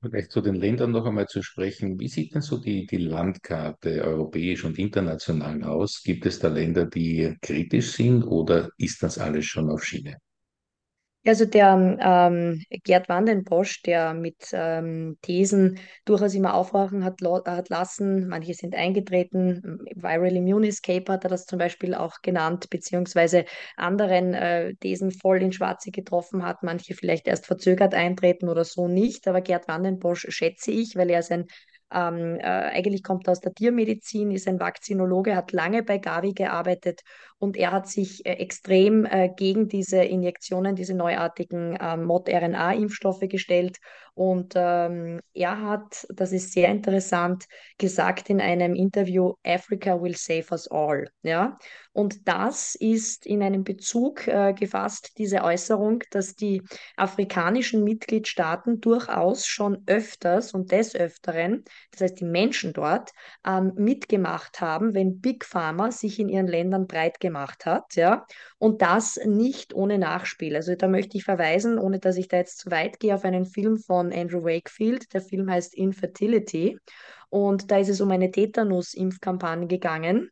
Vielleicht 0.00 0.32
zu 0.32 0.40
den 0.40 0.56
Ländern 0.56 0.90
noch 0.90 1.06
einmal 1.06 1.28
zu 1.28 1.40
sprechen. 1.40 2.00
Wie 2.00 2.08
sieht 2.08 2.34
denn 2.34 2.42
so 2.42 2.58
die, 2.58 2.84
die 2.86 2.96
Landkarte 2.96 4.02
europäisch 4.04 4.64
und 4.64 4.76
international 4.76 5.62
aus? 5.62 6.02
Gibt 6.02 6.26
es 6.26 6.40
da 6.40 6.48
Länder, 6.48 6.86
die 6.86 7.36
kritisch 7.42 7.92
sind 7.92 8.24
oder 8.24 8.70
ist 8.76 9.02
das 9.04 9.18
alles 9.18 9.46
schon 9.46 9.70
auf 9.70 9.84
Schiene? 9.84 10.16
Also 11.26 11.44
der 11.44 11.98
ähm, 12.00 12.62
Gerd 12.84 13.08
Wandenbosch, 13.08 13.82
der 13.82 14.14
mit 14.14 14.48
ähm, 14.52 15.18
Thesen 15.20 15.78
durchaus 16.06 16.34
immer 16.34 16.54
aufwachen 16.54 17.04
hat, 17.04 17.20
hat 17.44 17.68
lassen, 17.68 18.28
manche 18.28 18.54
sind 18.54 18.74
eingetreten, 18.74 19.80
Viral 19.94 20.36
Immune 20.36 20.68
Escape 20.68 21.12
hat 21.12 21.24
er 21.24 21.30
das 21.30 21.44
zum 21.44 21.58
Beispiel 21.58 21.94
auch 21.94 22.22
genannt, 22.22 22.70
beziehungsweise 22.70 23.44
anderen 23.76 24.32
äh, 24.32 24.74
Thesen 24.76 25.10
voll 25.10 25.42
in 25.42 25.52
Schwarze 25.52 25.90
getroffen 25.90 26.46
hat, 26.46 26.62
manche 26.62 26.94
vielleicht 26.94 27.26
erst 27.26 27.46
verzögert 27.46 27.94
eintreten 27.94 28.48
oder 28.48 28.64
so 28.64 28.88
nicht, 28.88 29.28
aber 29.28 29.42
Gerd 29.42 29.68
Wandenbosch 29.68 30.26
schätze 30.30 30.70
ich, 30.70 30.96
weil 30.96 31.10
er 31.10 31.18
ist 31.18 31.32
ein 31.32 31.46
ähm, 31.90 32.36
äh, 32.38 32.42
eigentlich 32.42 33.02
kommt 33.02 33.26
er 33.28 33.32
aus 33.32 33.40
der 33.40 33.54
Tiermedizin, 33.54 34.30
ist 34.30 34.46
ein 34.46 34.60
Vakzinologe, 34.60 35.34
hat 35.34 35.52
lange 35.52 35.82
bei 35.82 35.98
Gavi 35.98 36.34
gearbeitet 36.34 37.00
und 37.38 37.56
er 37.56 37.72
hat 37.72 37.88
sich 37.88 38.26
äh, 38.26 38.32
extrem 38.32 39.04
äh, 39.04 39.30
gegen 39.34 39.68
diese 39.68 40.02
Injektionen, 40.02 40.74
diese 40.74 40.94
neuartigen 40.94 41.78
ähm, 41.80 42.04
Mod-RNA-Impfstoffe 42.04 43.28
gestellt. 43.28 43.78
Und 44.14 44.54
ähm, 44.56 45.20
er 45.32 45.62
hat, 45.62 46.04
das 46.12 46.32
ist 46.32 46.52
sehr 46.52 46.68
interessant, 46.70 47.44
gesagt 47.78 48.28
in 48.30 48.40
einem 48.40 48.74
Interview, 48.74 49.34
Africa 49.46 50.02
will 50.02 50.16
save 50.16 50.46
us 50.50 50.66
all. 50.68 51.08
Ja? 51.22 51.56
Und 51.92 52.26
das 52.26 52.74
ist 52.74 53.26
in 53.26 53.44
einem 53.44 53.62
Bezug 53.62 54.26
äh, 54.26 54.54
gefasst, 54.54 55.12
diese 55.18 55.44
Äußerung, 55.44 56.02
dass 56.10 56.34
die 56.34 56.62
afrikanischen 56.96 57.84
Mitgliedstaaten 57.84 58.80
durchaus 58.80 59.46
schon 59.46 59.84
öfters 59.86 60.52
und 60.52 60.72
des 60.72 60.96
Öfteren, 60.96 61.62
das 61.92 62.00
heißt 62.00 62.20
die 62.20 62.24
Menschen 62.24 62.72
dort, 62.72 63.12
ähm, 63.46 63.72
mitgemacht 63.76 64.60
haben, 64.60 64.94
wenn 64.94 65.20
Big 65.20 65.44
Pharma 65.44 65.92
sich 65.92 66.18
in 66.18 66.28
ihren 66.28 66.48
Ländern 66.48 66.88
breit 66.88 67.20
gemacht 67.20 67.27
hat, 67.66 67.96
ja, 67.96 68.26
und 68.58 68.82
das 68.82 69.18
nicht 69.24 69.74
ohne 69.74 69.98
Nachspiel. 69.98 70.56
Also 70.56 70.74
da 70.74 70.88
möchte 70.88 71.16
ich 71.16 71.24
verweisen, 71.24 71.78
ohne 71.78 71.98
dass 71.98 72.16
ich 72.16 72.28
da 72.28 72.36
jetzt 72.38 72.58
zu 72.58 72.70
weit 72.70 73.00
gehe, 73.00 73.14
auf 73.14 73.24
einen 73.24 73.46
Film 73.46 73.78
von 73.78 74.12
Andrew 74.12 74.42
Wakefield. 74.42 75.12
Der 75.14 75.20
Film 75.20 75.50
heißt 75.50 75.74
Infertility 75.74 76.78
und 77.30 77.70
da 77.70 77.78
ist 77.78 77.88
es 77.88 78.00
um 78.00 78.10
eine 78.10 78.30
Tetanus-Impfkampagne 78.30 79.66
gegangen 79.66 80.30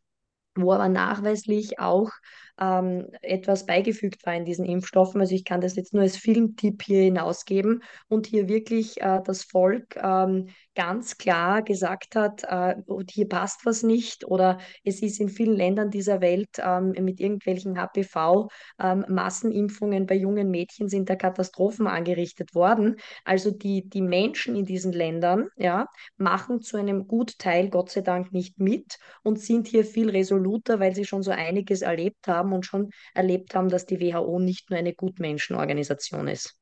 wo 0.59 0.73
aber 0.73 0.89
nachweislich 0.89 1.79
auch 1.79 2.11
ähm, 2.59 3.07
etwas 3.21 3.65
beigefügt 3.65 4.25
war 4.25 4.35
in 4.35 4.45
diesen 4.45 4.65
Impfstoffen. 4.65 5.21
Also 5.21 5.35
ich 5.35 5.45
kann 5.45 5.61
das 5.61 5.75
jetzt 5.75 5.93
nur 5.93 6.03
als 6.03 6.17
Filmtipp 6.17 6.83
hier 6.83 7.03
hinausgeben 7.03 7.83
und 8.07 8.27
hier 8.27 8.47
wirklich 8.47 9.01
äh, 9.01 9.21
das 9.23 9.43
Volk 9.43 9.95
ähm, 10.01 10.47
ganz 10.77 11.17
klar 11.17 11.61
gesagt 11.63 12.15
hat, 12.15 12.43
äh, 12.43 12.75
hier 13.09 13.27
passt 13.27 13.65
was 13.65 13.81
nicht 13.81 14.25
oder 14.25 14.59
es 14.83 15.01
ist 15.01 15.19
in 15.19 15.29
vielen 15.29 15.55
Ländern 15.55 15.89
dieser 15.89 16.21
Welt 16.21 16.49
ähm, 16.59 16.93
mit 16.99 17.19
irgendwelchen 17.19 17.79
HPV-Massenimpfungen 17.79 20.01
ähm, 20.01 20.05
bei 20.05 20.13
jungen 20.15 20.51
Mädchen 20.51 20.87
sind 20.87 21.09
da 21.09 21.15
Katastrophen 21.15 21.87
angerichtet 21.87 22.53
worden. 22.53 22.97
Also 23.25 23.49
die, 23.49 23.89
die 23.89 24.03
Menschen 24.03 24.55
in 24.55 24.65
diesen 24.65 24.93
Ländern 24.93 25.47
ja, 25.57 25.87
machen 26.17 26.61
zu 26.61 26.77
einem 26.77 27.07
Gutteil 27.07 27.69
Gott 27.69 27.89
sei 27.89 28.01
Dank 28.01 28.31
nicht 28.31 28.59
mit 28.59 28.99
und 29.23 29.39
sind 29.39 29.67
hier 29.67 29.83
viel 29.83 30.11
resoluter, 30.11 30.79
weil 30.79 30.93
sie 30.93 31.05
schon 31.05 31.23
so 31.23 31.31
einiges 31.31 31.81
erlebt 31.81 32.27
haben 32.27 32.46
und 32.53 32.65
schon 32.65 32.89
erlebt 33.13 33.55
haben, 33.55 33.69
dass 33.69 33.85
die 33.85 33.99
WHO 33.99 34.39
nicht 34.39 34.69
nur 34.69 34.79
eine 34.79 34.93
Gutmenschenorganisation 34.93 36.27
ist. 36.27 36.55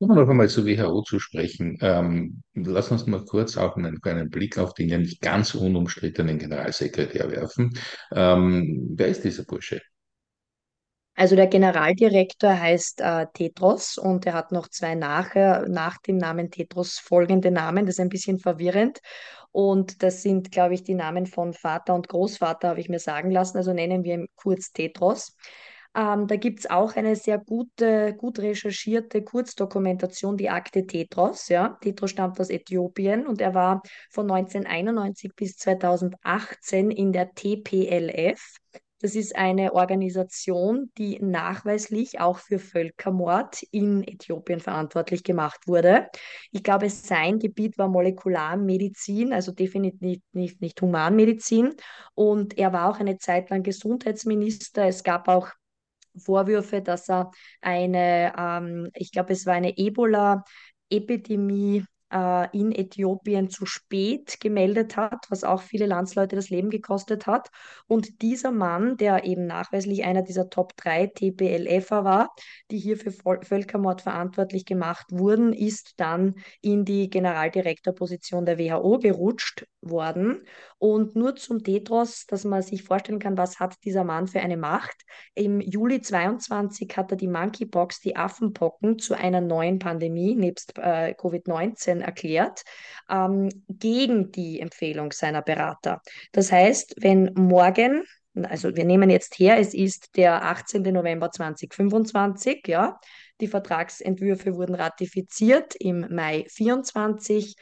Um 0.00 0.14
noch 0.14 0.28
einmal 0.28 0.48
zur 0.48 0.64
WHO 0.64 1.02
zu 1.02 1.18
sprechen, 1.18 1.76
ähm, 1.80 2.42
lass 2.54 2.92
uns 2.92 3.06
mal 3.06 3.24
kurz 3.24 3.56
auch 3.56 3.76
einen 3.76 4.00
kleinen 4.00 4.30
Blick 4.30 4.56
auf 4.56 4.74
den 4.74 4.88
ja 4.88 4.98
nicht 4.98 5.20
ganz 5.20 5.56
unumstrittenen 5.56 6.38
Generalsekretär 6.38 7.28
werfen. 7.32 7.76
Ähm, 8.12 8.90
wer 8.94 9.08
ist 9.08 9.24
dieser 9.24 9.44
Bursche? 9.44 9.80
Also 11.18 11.34
der 11.34 11.48
Generaldirektor 11.48 12.60
heißt 12.60 13.00
äh, 13.00 13.26
Tetros 13.34 13.98
und 13.98 14.24
er 14.24 14.34
hat 14.34 14.52
noch 14.52 14.68
zwei 14.68 14.94
nachher, 14.94 15.66
nach 15.68 15.98
dem 15.98 16.16
Namen 16.16 16.52
Tetros 16.52 17.00
folgende 17.00 17.50
Namen. 17.50 17.86
Das 17.86 17.96
ist 17.96 18.00
ein 18.00 18.08
bisschen 18.08 18.38
verwirrend. 18.38 19.00
Und 19.50 20.04
das 20.04 20.22
sind, 20.22 20.52
glaube 20.52 20.74
ich, 20.74 20.84
die 20.84 20.94
Namen 20.94 21.26
von 21.26 21.54
Vater 21.54 21.96
und 21.96 22.06
Großvater, 22.06 22.68
habe 22.68 22.78
ich 22.78 22.88
mir 22.88 23.00
sagen 23.00 23.32
lassen. 23.32 23.56
Also 23.56 23.72
nennen 23.72 24.04
wir 24.04 24.14
ihn 24.14 24.28
kurz 24.36 24.70
Tetros. 24.70 25.34
Ähm, 25.92 26.28
da 26.28 26.36
gibt 26.36 26.60
es 26.60 26.70
auch 26.70 26.94
eine 26.94 27.16
sehr 27.16 27.38
gute, 27.38 28.14
gut 28.14 28.38
recherchierte 28.38 29.24
Kurzdokumentation, 29.24 30.36
die 30.36 30.50
Akte 30.50 30.86
Tetros. 30.86 31.48
Ja. 31.48 31.76
Tetros 31.80 32.10
stammt 32.10 32.38
aus 32.38 32.48
Äthiopien 32.48 33.26
und 33.26 33.40
er 33.40 33.54
war 33.54 33.82
von 34.08 34.30
1991 34.30 35.32
bis 35.34 35.56
2018 35.56 36.92
in 36.92 37.12
der 37.12 37.34
TPLF. 37.34 38.58
Das 39.00 39.14
ist 39.14 39.36
eine 39.36 39.74
Organisation, 39.74 40.90
die 40.98 41.20
nachweislich 41.22 42.18
auch 42.18 42.38
für 42.38 42.58
Völkermord 42.58 43.62
in 43.70 44.02
Äthiopien 44.02 44.58
verantwortlich 44.58 45.22
gemacht 45.22 45.68
wurde. 45.68 46.08
Ich 46.50 46.64
glaube, 46.64 46.90
sein 46.90 47.38
Gebiet 47.38 47.78
war 47.78 47.86
Molekularmedizin, 47.88 49.32
also 49.32 49.52
definitiv 49.52 50.20
nicht, 50.32 50.60
nicht 50.60 50.82
Humanmedizin. 50.82 51.76
Und 52.14 52.58
er 52.58 52.72
war 52.72 52.90
auch 52.90 52.98
eine 52.98 53.18
Zeit 53.18 53.50
lang 53.50 53.62
Gesundheitsminister. 53.62 54.86
Es 54.86 55.04
gab 55.04 55.28
auch 55.28 55.48
Vorwürfe, 56.16 56.82
dass 56.82 57.08
er 57.08 57.30
eine, 57.60 58.32
ähm, 58.36 58.90
ich 58.94 59.12
glaube, 59.12 59.32
es 59.32 59.46
war 59.46 59.54
eine 59.54 59.78
Ebola-Epidemie 59.78 61.84
äh, 62.12 62.48
in 62.56 62.72
Äthiopien 62.72 63.50
zu 63.50 63.66
spät 63.66 64.40
gemeldet 64.40 64.96
hat, 64.96 65.26
was 65.28 65.44
auch 65.44 65.62
viele 65.62 65.86
Landsleute 65.86 66.36
das 66.36 66.50
Leben 66.50 66.70
gekostet 66.70 67.26
hat. 67.26 67.50
Und 67.86 68.22
dieser 68.22 68.50
Mann, 68.50 68.96
der 68.96 69.24
eben 69.24 69.46
nachweislich 69.46 70.04
einer 70.04 70.22
dieser 70.22 70.50
Top 70.50 70.76
3 70.76 71.08
TPLFer 71.08 72.04
war, 72.04 72.34
die 72.70 72.78
hier 72.78 72.96
für 72.96 73.12
Völkermord 73.12 74.02
verantwortlich 74.02 74.64
gemacht 74.64 75.06
wurden, 75.10 75.52
ist 75.52 75.94
dann 75.98 76.34
in 76.60 76.84
die 76.84 77.10
Generaldirektorposition 77.10 78.46
der 78.46 78.58
WHO 78.58 78.98
gerutscht 78.98 79.66
worden. 79.80 80.42
Und 80.78 81.16
nur 81.16 81.36
zum 81.36 81.62
Tetros, 81.62 82.26
dass 82.26 82.44
man 82.44 82.62
sich 82.62 82.82
vorstellen 82.82 83.18
kann, 83.18 83.36
was 83.36 83.58
hat 83.58 83.74
dieser 83.84 84.04
Mann 84.04 84.28
für 84.28 84.40
eine 84.40 84.56
Macht. 84.56 84.96
Im 85.34 85.60
Juli 85.60 86.00
22 86.00 86.96
hat 86.96 87.10
er 87.10 87.16
die 87.16 87.28
Monkeypox, 87.28 88.00
die 88.00 88.16
Affenpocken, 88.16 88.98
zu 88.98 89.14
einer 89.14 89.40
neuen 89.40 89.78
Pandemie 89.78 90.34
nebst 90.34 90.78
äh, 90.78 91.14
Covid-19 91.18 91.97
erklärt, 92.00 92.62
ähm, 93.10 93.48
gegen 93.68 94.30
die 94.32 94.60
Empfehlung 94.60 95.12
seiner 95.12 95.42
Berater. 95.42 96.00
Das 96.32 96.52
heißt, 96.52 96.96
wenn 96.98 97.32
morgen 97.34 98.04
also 98.44 98.76
wir 98.76 98.84
nehmen 98.84 99.10
jetzt 99.10 99.38
her, 99.38 99.58
es 99.58 99.74
ist 99.74 100.16
der 100.16 100.44
18. 100.44 100.82
November 100.92 101.30
2025, 101.30 102.66
ja. 102.66 102.98
Die 103.40 103.48
Vertragsentwürfe 103.48 104.54
wurden 104.54 104.74
ratifiziert 104.74 105.74
im 105.76 106.06
Mai 106.10 106.44
24. 106.48 107.56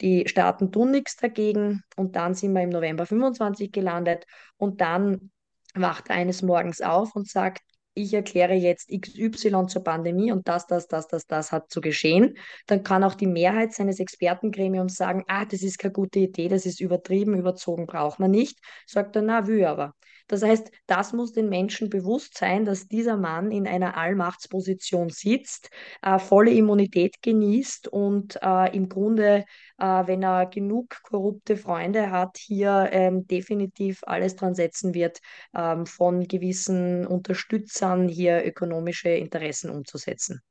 Die 0.00 0.28
Staaten 0.28 0.70
tun 0.72 0.90
nichts 0.90 1.16
dagegen 1.16 1.82
und 1.96 2.16
dann 2.16 2.34
sind 2.34 2.52
wir 2.52 2.62
im 2.62 2.68
November 2.68 3.06
25 3.06 3.72
gelandet 3.72 4.26
und 4.56 4.80
dann 4.80 5.30
wacht 5.74 6.10
eines 6.10 6.42
Morgens 6.42 6.80
auf 6.80 7.14
und 7.14 7.28
sagt, 7.28 7.62
ich 7.96 8.12
erkläre 8.12 8.54
jetzt 8.54 8.90
XY 8.90 9.66
zur 9.68 9.82
Pandemie 9.82 10.30
und 10.30 10.46
das, 10.46 10.66
das, 10.66 10.86
das, 10.86 11.08
das, 11.08 11.26
das 11.26 11.50
hat 11.50 11.70
zu 11.70 11.80
geschehen, 11.80 12.36
dann 12.66 12.82
kann 12.82 13.02
auch 13.02 13.14
die 13.14 13.26
Mehrheit 13.26 13.72
seines 13.72 13.98
Expertengremiums 14.00 14.96
sagen, 14.96 15.24
ah, 15.28 15.46
das 15.46 15.62
ist 15.62 15.78
keine 15.78 15.92
gute 15.94 16.18
Idee, 16.20 16.48
das 16.48 16.66
ist 16.66 16.80
übertrieben, 16.80 17.34
überzogen, 17.34 17.86
braucht 17.86 18.20
man 18.20 18.30
nicht. 18.30 18.58
Sagt 18.86 19.16
er, 19.16 19.22
na, 19.22 19.46
will 19.46 19.64
aber. 19.64 19.94
Das 20.28 20.42
heißt, 20.42 20.70
das 20.86 21.12
muss 21.12 21.32
den 21.32 21.48
Menschen 21.48 21.88
bewusst 21.88 22.36
sein, 22.36 22.64
dass 22.64 22.88
dieser 22.88 23.16
Mann 23.16 23.50
in 23.52 23.66
einer 23.68 23.96
Allmachtsposition 23.96 25.10
sitzt, 25.10 25.70
äh, 26.02 26.18
volle 26.18 26.50
Immunität 26.50 27.22
genießt 27.22 27.88
und 27.88 28.36
äh, 28.42 28.74
im 28.76 28.88
Grunde, 28.88 29.44
äh, 29.78 29.84
wenn 30.06 30.22
er 30.22 30.46
genug 30.46 31.00
korrupte 31.02 31.56
Freunde 31.56 32.10
hat, 32.10 32.38
hier 32.38 32.88
ähm, 32.92 33.26
definitiv 33.26 34.00
alles 34.02 34.34
dran 34.36 34.54
setzen 34.54 34.94
wird, 34.94 35.20
ähm, 35.54 35.86
von 35.86 36.26
gewissen 36.26 37.06
Unterstützern 37.06 38.08
hier 38.08 38.44
ökonomische 38.44 39.10
Interessen 39.10 39.70
umzusetzen. 39.70 40.42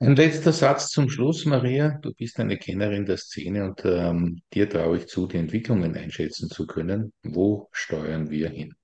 Ein 0.00 0.14
letzter 0.14 0.52
Satz 0.52 0.90
zum 0.90 1.10
Schluss, 1.10 1.44
Maria. 1.44 1.98
Du 2.00 2.14
bist 2.14 2.38
eine 2.38 2.56
Kennerin 2.56 3.04
der 3.04 3.16
Szene 3.16 3.64
und 3.64 3.84
ähm, 3.84 4.42
dir 4.54 4.70
traue 4.70 4.98
ich 4.98 5.08
zu, 5.08 5.26
die 5.26 5.38
Entwicklungen 5.38 5.96
einschätzen 5.96 6.48
zu 6.48 6.68
können. 6.68 7.12
Wo 7.24 7.68
steuern 7.72 8.30
wir 8.30 8.48
hin? 8.48 8.74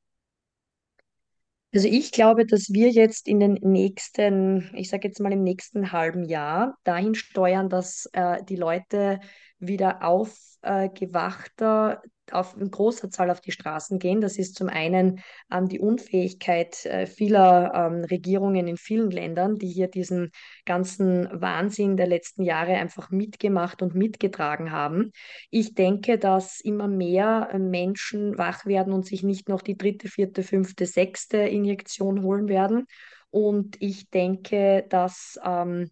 Also 1.73 1.87
ich 1.87 2.11
glaube, 2.11 2.47
dass 2.47 2.73
wir 2.73 2.91
jetzt 2.91 3.29
in 3.29 3.39
den 3.39 3.53
nächsten, 3.63 4.75
ich 4.75 4.91
sage 4.91 5.07
jetzt 5.07 5.21
mal 5.21 5.33
im 5.33 5.45
nächsten 5.45 5.93
halben 5.93 6.25
Jahr 6.25 6.77
dahin 6.83 7.15
steuern, 7.15 7.69
dass 7.69 8.09
äh, 8.13 8.43
die 8.45 8.57
Leute 8.57 9.21
wieder 9.61 10.03
aufgewachter 10.03 12.03
äh, 12.03 12.09
auf, 12.33 12.57
in 12.57 12.71
großer 12.71 13.11
Zahl 13.11 13.31
auf 13.31 13.41
die 13.41 13.53
Straßen 13.53 13.99
gehen. 13.99 14.21
Das 14.21 14.39
ist 14.39 14.57
zum 14.57 14.69
einen 14.69 15.21
ähm, 15.53 15.69
die 15.69 15.79
Unfähigkeit 15.79 16.85
äh, 16.87 17.07
vieler 17.07 17.73
ähm, 17.75 18.05
Regierungen 18.05 18.67
in 18.67 18.77
vielen 18.77 19.11
Ländern, 19.11 19.57
die 19.57 19.69
hier 19.69 19.89
diesen 19.89 20.31
ganzen 20.65 21.29
Wahnsinn 21.33 21.97
der 21.97 22.07
letzten 22.07 22.43
Jahre 22.43 22.75
einfach 22.75 23.11
mitgemacht 23.11 23.83
und 23.83 23.95
mitgetragen 23.95 24.71
haben. 24.71 25.13
Ich 25.51 25.75
denke, 25.75 26.19
dass 26.19 26.61
immer 26.61 26.89
mehr 26.89 27.49
äh, 27.53 27.59
Menschen 27.59 28.39
wach 28.39 28.67
werden 28.67 28.93
und 28.93 29.07
sich 29.07 29.23
nicht 29.23 29.49
noch 29.49 29.63
die 29.63 29.77
dritte, 29.77 30.09
vierte, 30.09 30.43
fünfte, 30.43 30.87
sechste 30.87 31.39
Injektion 31.39 32.23
holen 32.23 32.49
werden. 32.49 32.87
Und 33.31 33.77
ich 33.81 34.11
denke, 34.11 34.87
dass 34.89 35.39
ähm, 35.45 35.91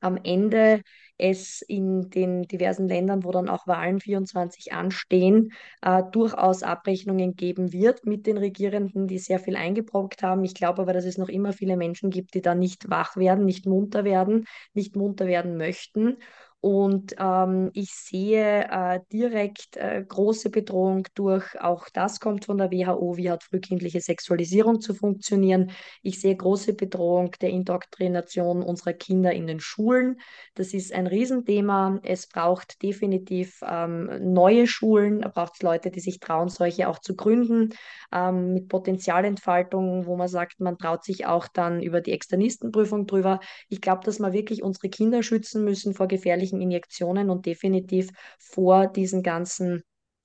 am 0.00 0.16
Ende 0.22 0.82
es 1.18 1.62
in 1.62 2.10
den 2.10 2.42
diversen 2.42 2.88
Ländern, 2.88 3.24
wo 3.24 3.30
dann 3.32 3.48
auch 3.48 3.66
Wahlen 3.66 4.00
24 4.00 4.72
anstehen, 4.72 5.52
äh, 5.82 6.02
durchaus 6.12 6.62
Abrechnungen 6.62 7.34
geben 7.36 7.72
wird 7.72 8.06
mit 8.06 8.26
den 8.26 8.36
Regierenden, 8.38 9.06
die 9.06 9.18
sehr 9.18 9.38
viel 9.38 9.56
eingebrockt 9.56 10.22
haben. 10.22 10.44
Ich 10.44 10.54
glaube 10.54 10.82
aber, 10.82 10.92
dass 10.92 11.04
es 11.04 11.18
noch 11.18 11.28
immer 11.28 11.52
viele 11.52 11.76
Menschen 11.76 12.10
gibt, 12.10 12.34
die 12.34 12.42
da 12.42 12.54
nicht 12.54 12.90
wach 12.90 13.16
werden, 13.16 13.44
nicht 13.44 13.66
munter 13.66 14.04
werden, 14.04 14.46
nicht 14.74 14.96
munter 14.96 15.26
werden 15.26 15.56
möchten. 15.56 16.18
Und 16.60 17.14
ähm, 17.18 17.70
ich 17.74 17.90
sehe 17.94 18.64
äh, 18.68 19.00
direkt 19.12 19.76
äh, 19.76 20.04
große 20.06 20.50
Bedrohung 20.50 21.06
durch, 21.14 21.60
auch 21.60 21.88
das 21.92 22.18
kommt 22.18 22.46
von 22.46 22.58
der 22.58 22.72
WHO, 22.72 23.16
wie 23.16 23.30
hat 23.30 23.44
frühkindliche 23.44 24.00
Sexualisierung 24.00 24.80
zu 24.80 24.94
funktionieren. 24.94 25.70
Ich 26.02 26.20
sehe 26.20 26.34
große 26.34 26.74
Bedrohung 26.74 27.30
der 27.40 27.50
Indoktrination 27.50 28.62
unserer 28.62 28.94
Kinder 28.94 29.32
in 29.32 29.46
den 29.46 29.60
Schulen. 29.60 30.18
Das 30.54 30.74
ist 30.74 30.92
ein 30.92 31.06
Riesenthema. 31.06 32.00
Es 32.02 32.26
braucht 32.26 32.82
definitiv 32.82 33.60
ähm, 33.64 34.10
neue 34.32 34.66
Schulen, 34.66 35.22
es 35.22 35.32
braucht 35.32 35.62
Leute, 35.62 35.90
die 35.90 36.00
sich 36.00 36.18
trauen, 36.18 36.48
solche 36.48 36.88
auch 36.88 36.98
zu 36.98 37.14
gründen, 37.14 37.74
ähm, 38.12 38.54
mit 38.54 38.68
Potenzialentfaltung, 38.68 40.06
wo 40.06 40.16
man 40.16 40.28
sagt, 40.28 40.58
man 40.58 40.78
traut 40.78 41.04
sich 41.04 41.26
auch 41.26 41.46
dann 41.48 41.80
über 41.80 42.00
die 42.00 42.12
Externistenprüfung 42.12 43.06
drüber. 43.06 43.40
Ich 43.68 43.80
glaube, 43.80 44.04
dass 44.04 44.18
wir 44.18 44.32
wirklich 44.32 44.62
unsere 44.62 44.88
Kinder 44.88 45.22
schützen 45.22 45.62
müssen 45.62 45.94
vor 45.94 46.08
gefährlichen 46.08 46.45
Injektionen 46.52 47.30
und 47.30 47.46
definitiv 47.46 48.10
vor 48.38 48.86
diesen 48.86 49.22
ganzen 49.22 49.82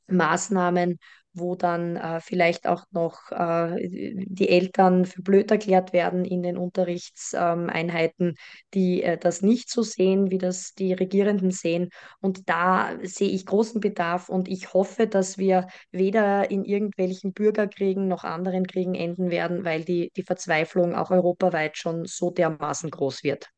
Maßnahmen 0.08 0.98
wo 1.34 1.56
dann 1.56 1.96
äh, 1.96 2.20
vielleicht 2.20 2.68
auch 2.68 2.86
noch 2.92 3.32
äh, 3.32 3.88
die 3.90 4.50
Eltern 4.50 5.06
für 5.06 5.22
blöd 5.22 5.52
erklärt 5.52 5.94
werden 5.94 6.26
in 6.26 6.44
den 6.44 6.58
Unterrichtseinheiten, 6.58 8.36
die 8.74 9.04
äh, 9.04 9.18
das 9.18 9.42
nicht 9.42 9.70
so 9.70 9.82
sehen, 9.82 10.30
wie 10.32 10.38
das 10.38 10.74
die 10.74 10.94
Regierenden 10.94 11.52
sehen. 11.52 11.90
Und 12.20 12.50
da 12.50 12.98
sehe 13.04 13.30
ich 13.30 13.46
großen 13.46 13.80
Bedarf 13.80 14.30
und 14.30 14.48
ich 14.48 14.74
hoffe, 14.74 15.08
dass 15.08 15.38
wir 15.38 15.68
weder 15.92 16.52
in 16.52 16.66
irgendwelchen 16.66 17.34
Bürgerkriegen 17.34 18.08
noch 18.08 18.24
anderen 18.24 18.68
Kriegen 18.68 18.96
enden 18.96 19.32
werden, 19.32 19.64
weil 19.64 19.84
die, 19.84 20.12
die 20.16 20.24
Verzweiflung 20.24 20.96
auch 20.96 21.12
europaweit 21.12 21.78
schon 21.78 22.06
so 22.06 22.30
dermaßen 22.32 22.90
groß 22.90 23.24
wird. 23.24 23.50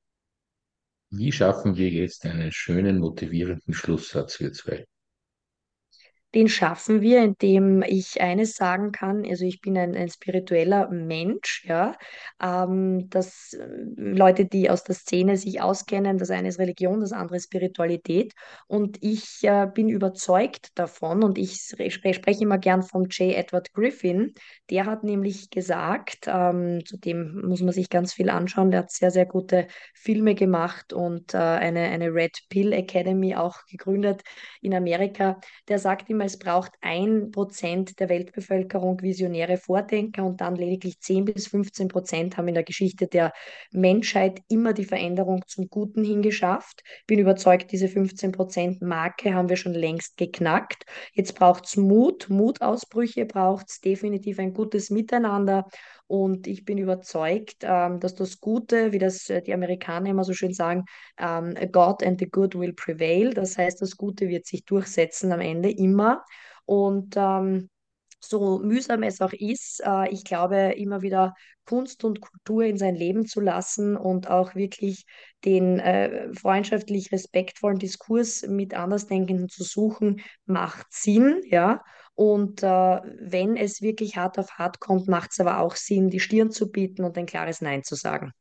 Wie 1.16 1.32
schaffen 1.32 1.76
wir 1.78 1.92
jetzt 1.92 2.26
einen 2.26 2.52
schönen, 2.52 2.98
motivierenden 2.98 3.76
Schlusssatz, 3.76 4.40
wir 4.40 4.52
zwei? 4.52 4.88
Den 6.34 6.48
schaffen 6.48 7.02
wir, 7.02 7.22
indem 7.22 7.84
ich 7.84 8.20
eines 8.20 8.56
sagen 8.56 8.92
kann, 8.92 9.24
also 9.24 9.46
ich 9.46 9.62
bin 9.62 9.78
ein, 9.78 9.96
ein 9.96 10.10
spiritueller 10.10 10.90
Mensch, 10.90 11.64
ja, 11.66 11.96
ähm, 12.42 13.08
dass 13.12 13.54
äh, 13.54 13.68
Leute, 13.96 14.46
die 14.46 14.70
aus 14.70 14.84
der 14.84 14.96
Szene 14.96 15.38
sich 15.38 15.62
auskennen, 15.62 16.18
das 16.18 16.32
eine 16.32 16.48
ist 16.48 16.58
Religion, 16.58 17.02
das 17.02 17.12
andere 17.12 17.38
ist 17.38 17.46
Spiritualität. 17.46 18.34
Und 18.66 18.98
ich 19.02 19.44
äh, 19.44 19.68
bin 19.72 19.90
überzeugt 19.90 20.70
davon 20.74 21.24
und 21.24 21.38
ich 21.38 21.56
spre 21.56 21.92
spreche 21.92 22.44
immer 22.44 22.58
gern 22.58 22.82
vom 22.82 23.04
J. 23.04 23.36
Edward 23.36 23.72
Griffin, 23.74 24.34
der 24.72 24.88
hat 24.88 25.04
nämlich 25.04 25.52
gesagt, 25.52 26.26
ähm, 26.26 26.84
zu 26.84 26.98
dem 26.98 27.46
muss 27.48 27.62
man 27.62 27.74
sich 27.74 27.90
ganz 27.90 28.12
viel 28.12 28.32
anschauen, 28.32 28.72
der 28.72 28.82
hat 28.82 28.92
sehr, 28.92 29.12
sehr 29.12 29.28
gute 29.28 29.68
Filme 29.94 30.34
gemacht 30.34 30.94
und 30.94 31.36
äh, 31.36 31.38
eine, 31.38 31.82
eine 31.82 32.12
Red 32.12 32.40
Pill 32.50 32.74
Academy 32.74 33.36
auch 33.36 33.58
gegründet 33.70 34.24
in 34.62 34.74
Amerika, 34.74 35.40
der 35.68 35.78
sagt 35.78 36.10
immer, 36.10 36.23
es 36.26 36.38
braucht 36.38 36.72
ein 36.82 37.32
Prozent 37.32 38.00
der 38.00 38.10
Weltbevölkerung 38.10 39.02
visionäre 39.02 39.58
Vordenker 39.58 40.24
und 40.24 40.42
dann 40.42 40.56
lediglich 40.56 41.00
10 41.00 41.26
bis 41.26 41.48
15 41.48 41.88
Prozent 41.88 42.38
haben 42.38 42.48
in 42.48 42.54
der 42.54 42.64
Geschichte 42.64 43.08
der 43.08 43.34
Menschheit 43.72 44.42
immer 44.50 44.74
die 44.74 44.86
Veränderung 44.86 45.44
zum 45.48 45.70
Guten 45.70 46.04
hingeschafft. 46.04 46.84
Bin 47.08 47.20
überzeugt, 47.20 47.72
diese 47.72 47.88
15 47.88 48.32
Prozent 48.32 48.82
Marke 48.82 49.34
haben 49.34 49.50
wir 49.50 49.58
schon 49.58 49.74
längst 49.74 50.18
geknackt. 50.18 50.86
Jetzt 51.14 51.36
braucht 51.36 51.66
es 51.66 51.78
Mut, 51.78 52.30
Mutausbrüche 52.30 53.26
braucht 53.26 53.70
es 53.70 53.82
definitiv 53.82 54.40
ein 54.40 54.54
gutes 54.54 54.90
Miteinander 54.90 55.68
und 56.08 56.48
ich 56.48 56.66
bin 56.66 56.78
überzeugt, 56.78 57.58
ähm, 57.62 58.00
dass 58.00 58.16
das 58.16 58.40
Gute, 58.40 58.92
wie 58.92 59.00
das 59.00 59.30
äh, 59.30 59.42
die 59.42 59.54
Amerikaner 59.54 60.10
immer 60.10 60.24
so 60.24 60.34
schön 60.34 60.54
sagen, 60.54 60.86
ähm, 61.18 61.56
God 61.72 62.04
and 62.04 62.20
the 62.20 62.30
good 62.30 62.56
will 62.56 62.74
prevail. 62.74 63.34
Das 63.34 63.58
heißt, 63.58 63.82
das 63.82 63.98
Gute 63.98 64.28
wird 64.30 64.46
sich 64.46 64.66
durchsetzen 64.66 65.32
am 65.32 65.42
Ende 65.42 65.72
immer. 65.72 66.24
Und 66.66 67.16
ähm, 67.18 67.70
so 68.20 68.60
mühsam 68.60 69.04
es 69.04 69.22
auch 69.22 69.34
ist, 69.34 69.82
äh, 69.86 70.10
ich 70.10 70.24
glaube, 70.24 70.74
immer 70.78 71.02
wieder 71.02 71.34
Kunst 71.66 72.04
und 72.04 72.22
Kultur 72.22 72.64
in 72.64 72.78
sein 72.78 72.96
Leben 72.96 73.26
zu 73.26 73.40
lassen 73.40 73.96
und 73.96 74.30
auch 74.30 74.56
wirklich 74.56 75.06
den 75.46 75.80
äh, 75.80 76.34
freundschaftlich 76.34 77.12
respektvollen 77.12 77.80
Diskurs 77.80 78.46
mit 78.48 78.74
Andersdenkenden 78.74 79.50
zu 79.50 79.64
suchen, 79.64 80.22
macht 80.46 80.88
Sinn, 80.90 81.42
ja. 81.46 81.84
Und 82.16 82.62
äh, 82.62 82.68
wenn 82.68 83.58
es 83.58 83.82
wirklich 83.82 84.18
hart 84.18 84.38
auf 84.38 84.58
hart 84.58 84.80
kommt, 84.80 85.08
macht 85.08 85.32
es 85.32 85.40
aber 85.40 85.60
auch 85.60 85.76
Sinn, 85.76 86.10
die 86.10 86.20
Stirn 86.20 86.52
zu 86.52 86.72
bieten 86.72 87.04
und 87.04 87.18
ein 87.18 87.26
klares 87.26 87.62
Nein 87.62 87.84
zu 87.84 87.96
sagen. 87.96 88.32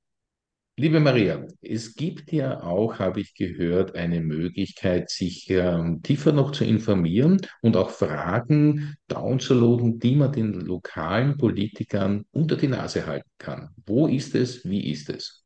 Liebe 0.78 1.00
Maria, 1.00 1.46
es 1.60 1.94
gibt 1.94 2.32
ja 2.32 2.62
auch, 2.62 2.98
habe 2.98 3.20
ich 3.20 3.34
gehört, 3.34 3.94
eine 3.94 4.22
Möglichkeit, 4.22 5.10
sich 5.10 5.50
ähm, 5.50 6.00
tiefer 6.02 6.32
noch 6.32 6.50
zu 6.52 6.64
informieren 6.64 7.38
und 7.60 7.76
auch 7.76 7.90
Fragen 7.90 8.96
downzuladen, 9.06 9.98
die 9.98 10.16
man 10.16 10.32
den 10.32 10.54
lokalen 10.54 11.36
Politikern 11.36 12.24
unter 12.30 12.56
die 12.56 12.68
Nase 12.68 13.06
halten 13.06 13.28
kann. 13.36 13.68
Wo 13.84 14.06
ist 14.06 14.34
es? 14.34 14.64
Wie 14.64 14.90
ist 14.90 15.10
es? 15.10 15.41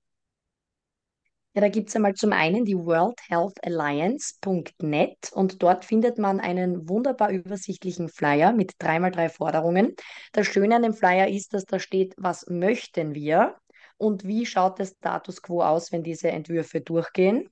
Ja, 1.57 1.63
da 1.63 1.69
gibt 1.71 1.89
es 1.89 1.97
einmal 1.97 2.13
zum 2.13 2.35
einen 2.35 2.67
die 2.67 2.77
World 2.77 3.19
Health 3.29 3.65
Alliance.net 3.65 5.33
und 5.33 5.63
dort 5.63 5.87
findet 5.87 6.19
man 6.19 6.39
einen 6.39 6.87
wunderbar 6.87 7.31
übersichtlichen 7.31 8.11
Flyer 8.11 8.53
mit 8.53 8.73
dreimal 8.79 9.11
drei 9.11 9.31
Forderungen. 9.31 9.95
Das 10.33 10.47
Schöne 10.47 10.77
an 10.77 10.83
dem 10.83 10.93
Flyer 10.93 11.29
ist, 11.29 11.55
dass 11.55 11.65
da 11.65 11.79
steht, 11.79 12.13
was 12.19 12.45
möchten 12.51 13.15
wir? 13.15 13.57
und 13.99 14.27
wie 14.27 14.45
schaut 14.45 14.79
der 14.79 14.85
Status 14.85 15.41
quo 15.41 15.63
aus, 15.63 15.91
wenn 15.91 16.03
diese 16.03 16.29
Entwürfe 16.29 16.83
durchgehen. 16.83 17.49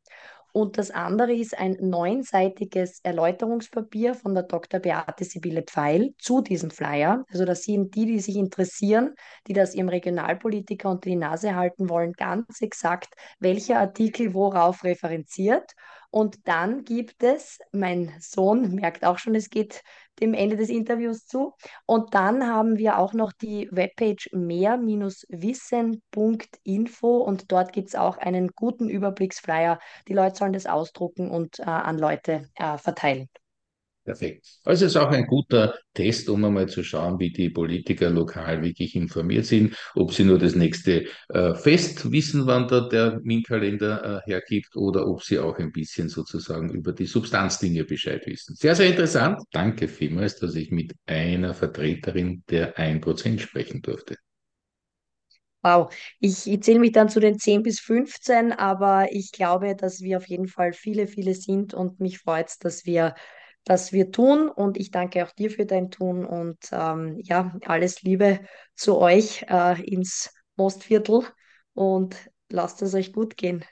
Und 0.56 0.78
das 0.78 0.92
andere 0.92 1.32
ist 1.32 1.58
ein 1.58 1.76
neunseitiges 1.80 3.00
Erläuterungspapier 3.02 4.14
von 4.14 4.34
der 4.34 4.44
Dr. 4.44 4.78
Beate 4.78 5.24
Sibylle 5.24 5.64
Pfeil 5.64 6.14
zu 6.16 6.42
diesem 6.42 6.70
Flyer. 6.70 7.24
Also 7.32 7.44
das 7.44 7.64
sind 7.64 7.96
die, 7.96 8.06
die 8.06 8.20
sich 8.20 8.36
interessieren, 8.36 9.16
die 9.48 9.52
das 9.52 9.74
ihrem 9.74 9.88
Regionalpolitiker 9.88 10.88
unter 10.88 11.10
die 11.10 11.16
Nase 11.16 11.56
halten 11.56 11.88
wollen, 11.88 12.12
ganz 12.12 12.60
exakt, 12.60 13.14
welcher 13.40 13.80
Artikel 13.80 14.32
worauf 14.32 14.84
referenziert. 14.84 15.72
Und 16.10 16.46
dann 16.46 16.84
gibt 16.84 17.24
es, 17.24 17.58
mein 17.72 18.12
Sohn 18.20 18.76
merkt 18.76 19.04
auch 19.04 19.18
schon, 19.18 19.34
es 19.34 19.50
geht 19.50 19.82
dem 20.20 20.35
Ende 20.35 20.57
des 20.57 20.68
Interviews 20.68 21.27
zu. 21.27 21.55
Und 21.87 22.14
dann 22.14 22.46
haben 22.46 22.79
wir 22.79 22.98
auch 22.98 23.14
noch 23.14 23.33
die 23.33 23.68
Webpage 23.70 24.31
mehr-wissen.info 24.33 27.18
und 27.18 27.53
dort 27.53 27.72
gibt 27.72 27.88
es 27.88 27.94
auch 27.94 28.18
einen 28.18 28.48
guten 28.48 28.88
Überblicksflyer. 28.88 29.79
Die 30.09 30.14
Leute 30.14 30.37
sollen 30.37 30.53
das 30.53 30.66
ausdrucken 30.66 31.31
und 31.31 31.61
äh, 31.61 31.64
an 31.64 31.98
Leute 31.98 32.48
äh, 32.57 32.79
verteilen. 32.79 33.29
Perfekt. 34.04 34.46
Also 34.64 34.84
es 34.84 34.92
ist 34.92 34.96
auch 35.00 35.10
ein 35.10 35.26
guter 35.26 35.74
Test, 35.94 36.28
um 36.28 36.44
einmal 36.44 36.68
zu 36.68 36.84
schauen, 36.84 37.18
wie 37.18 37.32
die 37.32 37.48
Politiker 37.48 38.10
lokal 38.10 38.60
wirklich 38.62 38.94
informiert 38.96 39.46
sind, 39.46 39.74
ob 39.94 40.12
sie 40.12 40.24
nur 40.24 40.38
das 40.38 40.54
nächste 40.54 41.06
äh, 41.30 41.54
Fest 41.54 42.12
wissen, 42.12 42.46
wann 42.46 42.68
da 42.68 42.86
der 42.86 43.20
MIN-Kalender 43.22 44.22
äh, 44.26 44.30
hergibt, 44.30 44.76
oder 44.76 45.06
ob 45.08 45.22
sie 45.22 45.38
auch 45.38 45.58
ein 45.58 45.72
bisschen 45.72 46.10
sozusagen 46.10 46.68
über 46.70 46.92
die 46.92 47.06
Substanzdinge 47.06 47.84
Bescheid 47.84 48.26
wissen. 48.26 48.54
Sehr, 48.56 48.76
sehr 48.76 48.90
interessant. 48.90 49.40
Danke 49.52 49.88
vielmals, 49.88 50.36
dass 50.36 50.54
ich 50.54 50.70
mit 50.70 50.92
einer 51.06 51.54
Vertreterin 51.54 52.42
der 52.50 52.76
1% 52.78 53.40
sprechen 53.40 53.80
durfte. 53.80 54.16
Wow, 55.62 55.90
ich, 56.20 56.46
ich 56.46 56.60
zähle 56.62 56.78
mich 56.78 56.92
dann 56.92 57.08
zu 57.08 57.20
den 57.20 57.38
10 57.38 57.62
bis 57.62 57.80
15, 57.80 58.52
aber 58.52 59.08
ich 59.12 59.32
glaube, 59.32 59.74
dass 59.74 60.02
wir 60.02 60.18
auf 60.18 60.28
jeden 60.28 60.46
Fall 60.46 60.74
viele, 60.74 61.06
viele 61.06 61.34
sind 61.34 61.72
und 61.72 62.00
mich 62.00 62.18
freut 62.18 62.48
es, 62.48 62.58
dass 62.58 62.84
wir 62.84 63.14
das 63.64 63.92
wir 63.92 64.11
tun. 64.11 64.48
Und 64.48 64.77
ich 64.77 64.90
danke 64.90 65.24
auch 65.24 65.33
dir 65.33 65.50
für 65.50 65.66
dein 65.66 65.90
Tun 65.90 66.24
und 66.24 66.59
ähm, 66.72 67.18
ja, 67.22 67.55
alles 67.66 68.03
Liebe 68.03 68.40
zu 68.74 68.98
euch 68.98 69.44
äh, 69.48 69.81
ins 69.83 70.33
Mostviertel 70.57 71.22
und 71.74 72.16
lasst 72.50 72.83
es 72.83 72.94
euch 72.94 73.12
gut 73.12 73.37
gehen. 73.37 73.64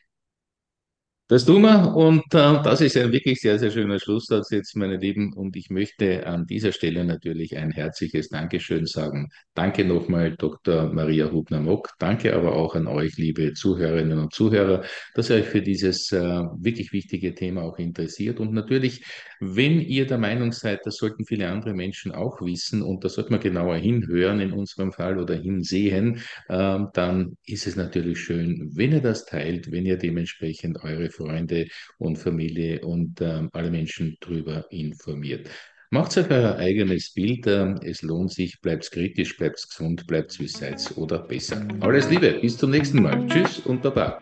Das 1.32 1.46
tun 1.46 1.62
wir 1.62 1.96
und 1.96 2.24
äh, 2.34 2.62
das 2.62 2.82
ist 2.82 2.94
ein 2.98 3.10
wirklich 3.10 3.40
sehr, 3.40 3.58
sehr 3.58 3.70
schöner 3.70 3.98
Schlusssatz 3.98 4.50
jetzt, 4.50 4.76
meine 4.76 4.98
Lieben. 4.98 5.32
Und 5.32 5.56
ich 5.56 5.70
möchte 5.70 6.26
an 6.26 6.44
dieser 6.44 6.72
Stelle 6.72 7.06
natürlich 7.06 7.56
ein 7.56 7.70
herzliches 7.70 8.28
Dankeschön 8.28 8.84
sagen. 8.84 9.30
Danke 9.54 9.82
nochmal, 9.86 10.36
Dr. 10.36 10.92
Maria 10.92 11.32
Hubner-Mock. 11.32 11.94
Danke 11.98 12.36
aber 12.36 12.54
auch 12.54 12.74
an 12.74 12.86
euch, 12.86 13.16
liebe 13.16 13.54
Zuhörerinnen 13.54 14.18
und 14.18 14.34
Zuhörer, 14.34 14.84
dass 15.14 15.30
ihr 15.30 15.36
euch 15.36 15.46
für 15.46 15.62
dieses 15.62 16.12
äh, 16.12 16.18
wirklich 16.20 16.92
wichtige 16.92 17.34
Thema 17.34 17.62
auch 17.62 17.78
interessiert. 17.78 18.38
Und 18.38 18.52
natürlich, 18.52 19.02
wenn 19.40 19.80
ihr 19.80 20.06
der 20.06 20.18
Meinung 20.18 20.52
seid, 20.52 20.80
das 20.84 20.96
sollten 20.96 21.24
viele 21.24 21.48
andere 21.48 21.72
Menschen 21.72 22.12
auch 22.12 22.42
wissen 22.42 22.82
und 22.82 23.04
da 23.04 23.08
sollte 23.08 23.30
man 23.30 23.40
genauer 23.40 23.76
hinhören 23.76 24.38
in 24.40 24.52
unserem 24.52 24.92
Fall 24.92 25.18
oder 25.18 25.36
hinsehen, 25.36 26.20
äh, 26.50 26.78
dann 26.92 27.38
ist 27.46 27.66
es 27.66 27.76
natürlich 27.76 28.20
schön, 28.20 28.70
wenn 28.74 28.92
ihr 28.92 29.00
das 29.00 29.24
teilt, 29.24 29.72
wenn 29.72 29.86
ihr 29.86 29.96
dementsprechend 29.96 30.84
eure 30.84 31.08
Freunde 31.22 31.66
und 31.98 32.16
Familie 32.16 32.80
und 32.80 33.20
ähm, 33.20 33.48
alle 33.52 33.70
Menschen 33.70 34.16
darüber 34.20 34.64
informiert. 34.70 35.48
Macht 35.90 36.16
euch 36.16 36.30
euer 36.30 36.56
eigenes 36.56 37.12
Bild. 37.12 37.46
Ähm, 37.46 37.78
es 37.82 38.00
lohnt 38.00 38.32
sich. 38.32 38.60
Bleibt 38.62 38.90
kritisch, 38.90 39.36
bleibt 39.36 39.62
gesund, 39.68 40.06
bleibt 40.06 40.40
wie 40.40 40.48
seid 40.48 40.92
oder 40.96 41.18
besser. 41.18 41.66
Alles 41.80 42.08
Liebe. 42.08 42.38
Bis 42.40 42.56
zum 42.56 42.70
nächsten 42.70 43.02
Mal. 43.02 43.26
Tschüss 43.28 43.58
und 43.60 43.82
Baba. 43.82 44.18